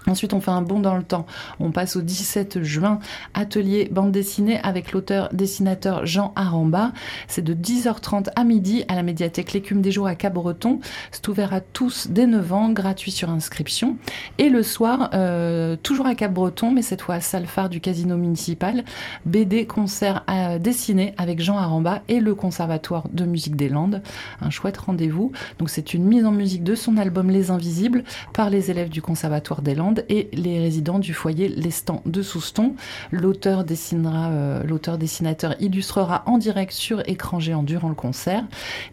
Ensuite, 0.07 0.33
on 0.33 0.41
fait 0.41 0.51
un 0.51 0.61
bond 0.61 0.79
dans 0.79 0.95
le 0.95 1.03
temps. 1.03 1.25
On 1.59 1.71
passe 1.71 1.95
au 1.95 2.01
17 2.01 2.61
juin, 2.61 2.99
atelier 3.33 3.89
bande 3.91 4.11
dessinée 4.11 4.59
avec 4.61 4.91
l'auteur-dessinateur 4.91 6.05
Jean 6.05 6.33
Aramba. 6.35 6.91
C'est 7.27 7.41
de 7.41 7.53
10h30 7.53 8.29
à 8.35 8.43
midi 8.43 8.83
à 8.87 8.95
la 8.95 9.03
médiathèque 9.03 9.53
L'écume 9.53 9.81
des 9.81 9.91
jours 9.91 10.07
à 10.07 10.15
Cap-Breton. 10.15 10.79
C'est 11.11 11.27
ouvert 11.27 11.53
à 11.53 11.61
tous 11.61 12.07
dès 12.09 12.27
9 12.27 12.53
ans, 12.53 12.69
gratuit 12.69 13.11
sur 13.11 13.29
inscription. 13.29 13.97
Et 14.37 14.49
le 14.49 14.63
soir, 14.63 15.09
euh, 15.13 15.75
toujours 15.81 16.05
à 16.05 16.15
Cap-Breton, 16.15 16.71
mais 16.71 16.81
cette 16.81 17.01
fois 17.01 17.15
à 17.15 17.21
salle 17.21 17.45
phare 17.45 17.69
du 17.69 17.79
casino 17.79 18.17
municipal, 18.17 18.83
BD 19.25 19.65
concert 19.65 20.23
à 20.27 20.59
dessiner 20.59 21.13
avec 21.17 21.41
Jean 21.41 21.57
Aramba 21.57 22.01
et 22.07 22.19
le 22.19 22.35
Conservatoire 22.35 23.07
de 23.11 23.25
musique 23.25 23.55
des 23.55 23.69
Landes. 23.69 24.01
Un 24.41 24.49
chouette 24.49 24.77
rendez-vous. 24.77 25.31
Donc 25.59 25.69
c'est 25.69 25.93
une 25.93 26.03
mise 26.03 26.25
en 26.25 26.31
musique 26.31 26.63
de 26.63 26.75
son 26.75 26.97
album 26.97 27.29
Les 27.29 27.51
Invisibles 27.51 28.03
par 28.33 28.49
les 28.49 28.71
élèves 28.71 28.89
du 28.89 29.01
Conservatoire 29.01 29.61
des 29.61 29.75
Landes 29.75 29.92
et 30.09 30.29
les 30.33 30.59
résidents 30.59 30.99
du 30.99 31.13
foyer 31.13 31.47
Lestan 31.47 32.01
de 32.05 32.21
Souston. 32.21 32.75
L'auteur 33.11 33.63
dessinera, 33.63 34.29
euh, 34.29 34.63
l'auteur 34.63 34.97
dessinateur 34.97 35.55
illustrera 35.59 36.23
en 36.25 36.37
direct 36.37 36.73
sur 36.73 37.07
écran 37.07 37.39
géant 37.39 37.63
durant 37.63 37.89
le 37.89 37.95
concert. 37.95 38.43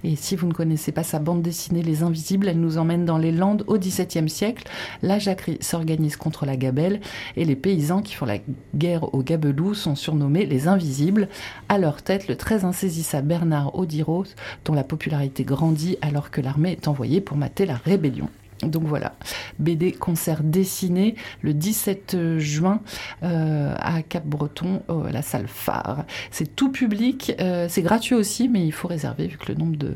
Et 0.04 0.16
si 0.16 0.36
vous 0.36 0.46
ne 0.46 0.52
connaissez 0.52 0.92
pas 0.92 1.02
sa 1.02 1.18
bande 1.18 1.42
dessinée 1.42 1.82
Les 1.82 2.02
Invisibles, 2.02 2.48
elle 2.48 2.60
nous 2.60 2.78
emmène 2.78 3.04
dans 3.04 3.18
les 3.18 3.32
Landes 3.32 3.64
au 3.66 3.78
XVIIe 3.78 4.28
siècle. 4.28 4.64
La 5.02 5.18
jacquerie 5.18 5.58
s'organise 5.60 6.16
contre 6.16 6.46
la 6.46 6.56
gabelle 6.56 7.00
et 7.36 7.44
les 7.44 7.56
paysans 7.56 8.02
qui 8.02 8.14
font 8.14 8.26
la 8.26 8.38
guerre 8.74 9.14
aux 9.14 9.22
gabelous 9.22 9.74
sont 9.74 9.94
surnommés 9.94 10.46
les 10.46 10.68
Invisibles. 10.68 11.28
À 11.68 11.78
leur 11.78 12.02
tête, 12.02 12.28
le 12.28 12.36
très 12.36 12.64
insaisissable 12.64 13.28
Bernard 13.28 13.78
Odiros, 13.78 14.26
dont 14.64 14.74
la 14.74 14.84
popularité 14.84 15.44
grandit 15.44 15.96
alors 16.02 16.30
que 16.30 16.40
l'armée 16.40 16.72
est 16.72 16.88
envoyée 16.88 17.20
pour 17.20 17.36
mater 17.36 17.66
la 17.66 17.76
rébellion. 17.76 18.28
Donc 18.62 18.84
voilà, 18.84 19.14
BD 19.58 19.92
concert 19.92 20.42
dessiné 20.42 21.14
le 21.40 21.54
17 21.54 22.38
juin 22.38 22.80
euh, 23.22 23.74
à 23.78 24.02
Cap-Breton, 24.02 24.82
la 25.10 25.22
salle 25.22 25.48
phare. 25.48 26.04
C'est 26.30 26.56
tout 26.56 26.70
public, 26.70 27.34
euh, 27.40 27.66
c'est 27.68 27.82
gratuit 27.82 28.14
aussi, 28.14 28.48
mais 28.48 28.64
il 28.64 28.72
faut 28.72 28.88
réserver 28.88 29.26
vu 29.26 29.38
que 29.38 29.50
le 29.50 29.58
nombre 29.58 29.76
de, 29.76 29.94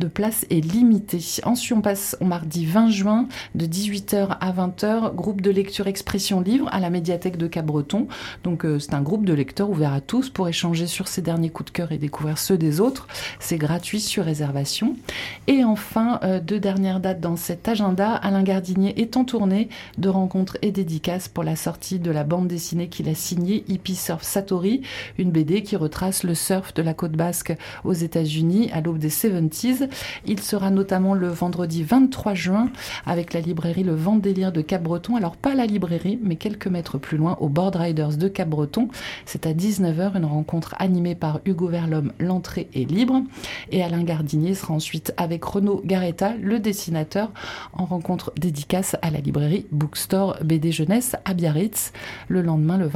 de 0.00 0.06
place 0.06 0.44
est 0.50 0.60
limité. 0.60 1.18
Ensuite, 1.44 1.76
on 1.76 1.80
passe 1.80 2.16
au 2.20 2.24
mardi 2.24 2.66
20 2.66 2.90
juin 2.90 3.28
de 3.54 3.66
18h 3.66 4.36
à 4.40 4.52
20h, 4.52 5.14
groupe 5.14 5.40
de 5.40 5.50
lecture 5.50 5.86
expression 5.86 6.40
livre 6.40 6.68
à 6.72 6.80
la 6.80 6.90
médiathèque 6.90 7.36
de 7.36 7.46
Cabreton. 7.46 8.08
Donc 8.42 8.64
euh, 8.64 8.78
c'est 8.78 8.94
un 8.94 9.02
groupe 9.02 9.24
de 9.24 9.32
lecteurs 9.32 9.70
ouvert 9.70 9.92
à 9.92 10.00
tous 10.00 10.30
pour 10.30 10.48
échanger 10.48 10.86
sur 10.86 11.08
ses 11.08 11.22
derniers 11.22 11.50
coups 11.50 11.72
de 11.72 11.76
cœur 11.76 11.92
et 11.92 11.98
découvrir 11.98 12.38
ceux 12.38 12.58
des 12.58 12.80
autres. 12.80 13.06
C'est 13.38 13.56
gratuit 13.56 14.00
sur 14.00 14.24
réservation. 14.24 14.96
Et 15.46 15.64
enfin, 15.64 16.18
euh, 16.22 16.40
deux 16.40 16.60
dernières 16.60 17.00
dates 17.00 17.20
dans 17.20 17.36
cet 17.36 17.68
agenda. 17.68 18.14
Alain 18.14 18.42
Gardinier 18.42 19.00
est 19.00 19.16
en 19.16 19.24
tournée 19.24 19.68
de 19.98 20.08
rencontres 20.08 20.58
et 20.62 20.72
dédicaces 20.72 21.28
pour 21.28 21.44
la 21.44 21.56
sortie 21.56 21.98
de 21.98 22.10
la 22.10 22.24
bande 22.24 22.48
dessinée 22.48 22.88
qu'il 22.88 23.08
a 23.08 23.14
signée 23.14 23.64
Hippie 23.68 23.96
Surf 23.96 24.22
Satori, 24.22 24.82
une 25.18 25.30
BD 25.30 25.62
qui 25.62 25.76
retrace 25.76 26.24
le 26.24 26.34
surf 26.34 26.74
de 26.74 26.82
la 26.82 26.94
côte 26.94 27.12
basque 27.12 27.56
aux 27.84 27.92
États-Unis 27.92 28.70
à 28.72 28.80
l'aube 28.80 28.98
des 28.98 29.10
70s. 29.10 29.83
Il 30.26 30.40
sera 30.40 30.70
notamment 30.70 31.14
le 31.14 31.28
vendredi 31.28 31.82
23 31.82 32.34
juin 32.34 32.70
avec 33.06 33.32
la 33.32 33.40
librairie 33.40 33.84
Le 33.84 33.94
Vent 33.94 34.16
Délire 34.16 34.52
de 34.52 34.60
Cap-Breton. 34.60 35.16
Alors 35.16 35.36
pas 35.36 35.54
la 35.54 35.66
librairie, 35.66 36.18
mais 36.22 36.36
quelques 36.36 36.66
mètres 36.66 36.98
plus 36.98 37.16
loin 37.16 37.36
au 37.40 37.48
Board 37.48 37.76
Riders 37.76 38.16
de 38.16 38.28
Cap-Breton. 38.28 38.88
C'est 39.26 39.46
à 39.46 39.52
19h 39.52 40.16
une 40.16 40.24
rencontre 40.24 40.74
animée 40.78 41.14
par 41.14 41.40
Hugo 41.44 41.68
Verlhomme. 41.68 42.12
L'entrée 42.18 42.68
est 42.74 42.90
libre. 42.90 43.22
Et 43.70 43.82
Alain 43.82 44.02
Gardinier 44.02 44.54
sera 44.54 44.74
ensuite 44.74 45.12
avec 45.16 45.44
Renaud 45.44 45.82
Garetta, 45.84 46.34
le 46.40 46.58
dessinateur, 46.58 47.32
en 47.72 47.84
rencontre 47.84 48.32
dédicace 48.36 48.96
à 49.02 49.10
la 49.10 49.20
librairie 49.20 49.66
Bookstore 49.72 50.36
BD 50.42 50.72
Jeunesse 50.72 51.16
à 51.24 51.34
Biarritz 51.34 51.92
le 52.28 52.42
lendemain 52.42 52.78
le 52.78 52.90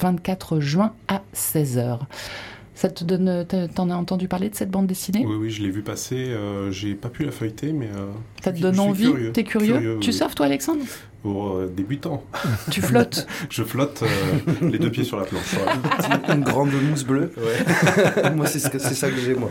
24 0.00 0.60
juin 0.60 0.92
à 1.08 1.22
16h. 1.34 2.00
Ça 2.78 2.88
te 2.88 3.02
donne. 3.02 3.44
T'en 3.74 3.90
as 3.90 3.96
entendu 3.96 4.28
parler 4.28 4.50
de 4.50 4.54
cette 4.54 4.70
bande 4.70 4.86
dessinée? 4.86 5.26
Oui, 5.26 5.34
oui, 5.34 5.50
je 5.50 5.64
l'ai 5.64 5.70
vu 5.70 5.82
passer. 5.82 6.28
Euh, 6.28 6.70
j'ai 6.70 6.94
pas 6.94 7.08
pu 7.08 7.24
la 7.24 7.32
feuilleter, 7.32 7.72
mais. 7.72 7.88
Ça 8.42 8.52
te 8.52 8.60
donne 8.60 8.78
envie 8.80 9.12
T'es 9.32 9.44
curieux, 9.44 9.74
curieux 9.74 9.98
Tu 10.00 10.10
oui. 10.10 10.14
surfes, 10.14 10.34
toi, 10.34 10.46
Alexandre 10.46 10.82
Pour 11.22 11.56
euh, 11.56 11.72
débutant. 11.74 12.22
Tu 12.70 12.80
flottes 12.80 13.26
Je 13.50 13.62
flotte 13.64 14.02
euh, 14.02 14.68
les 14.70 14.78
deux 14.78 14.90
pieds 14.90 15.04
sur 15.04 15.18
la 15.18 15.24
planche. 15.24 15.54
Ouais. 15.54 16.34
Une 16.34 16.44
grande 16.44 16.70
mousse 16.88 17.04
bleue. 17.04 17.32
Ouais. 17.36 18.30
moi, 18.34 18.46
c'est 18.46 18.58
ça 18.60 19.10
que 19.10 19.16
j'ai, 19.16 19.34
moi. 19.34 19.50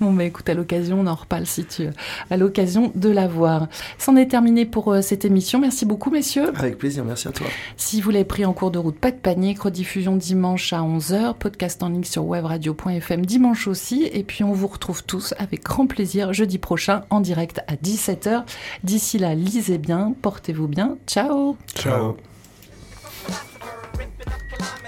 Bon, 0.00 0.12
bah 0.12 0.24
écoute, 0.24 0.48
à 0.48 0.54
l'occasion, 0.54 0.98
on 1.00 1.06
en 1.06 1.14
reparle 1.14 1.46
si 1.46 1.64
tu 1.64 1.84
à 2.30 2.36
l'occasion 2.36 2.90
de 2.96 3.10
la 3.10 3.28
voir. 3.28 3.68
C'en 3.98 4.16
est 4.16 4.26
terminé 4.26 4.66
pour 4.66 4.92
euh, 4.92 5.02
cette 5.02 5.24
émission. 5.24 5.60
Merci 5.60 5.86
beaucoup, 5.86 6.10
messieurs. 6.10 6.50
Avec 6.56 6.78
plaisir, 6.78 7.04
merci 7.04 7.28
à 7.28 7.30
toi. 7.30 7.46
Si 7.76 8.00
vous 8.00 8.10
l'avez 8.10 8.24
pris 8.24 8.44
en 8.44 8.52
cours 8.52 8.70
de 8.72 8.78
route, 8.78 8.96
pas 8.98 9.12
de 9.12 9.16
panique. 9.16 9.60
Rediffusion 9.60 10.16
dimanche 10.16 10.72
à 10.72 10.80
11h. 10.80 11.34
Podcast 11.38 11.82
en 11.82 11.90
ligne 11.90 12.02
sur 12.04 12.24
webradio.fm 12.26 13.24
dimanche 13.24 13.68
aussi. 13.68 14.08
Et 14.12 14.24
puis, 14.24 14.42
on 14.42 14.52
vous 14.52 14.66
retrouve 14.66 15.04
tous 15.04 15.32
avec 15.38 15.62
grand 15.62 15.86
plaisir 15.86 16.32
jeudi 16.32 16.58
prochain 16.94 17.06
en 17.10 17.20
direct 17.20 17.60
à 17.66 17.76
17h. 17.76 18.44
D'ici 18.82 19.18
là, 19.18 19.34
lisez 19.34 19.78
bien, 19.78 20.14
portez-vous 20.22 20.68
bien. 20.68 20.96
Ciao. 21.06 21.56
Ciao. 21.74 22.16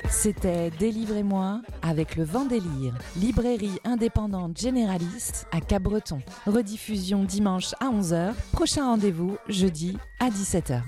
C'était 0.09 0.71
Délivrez-moi 0.79 1.61
avec 1.83 2.17
le 2.17 2.25
vent 2.25 2.47
délire, 2.47 2.95
librairie 3.17 3.79
indépendante 3.85 4.59
généraliste 4.59 5.47
à 5.53 5.61
Cabreton. 5.61 6.21
Rediffusion 6.47 7.25
dimanche 7.25 7.75
à 7.81 7.87
11h, 7.87 8.33
prochain 8.53 8.87
rendez-vous 8.87 9.37
jeudi 9.49 9.99
à 10.19 10.31
17h. 10.31 10.83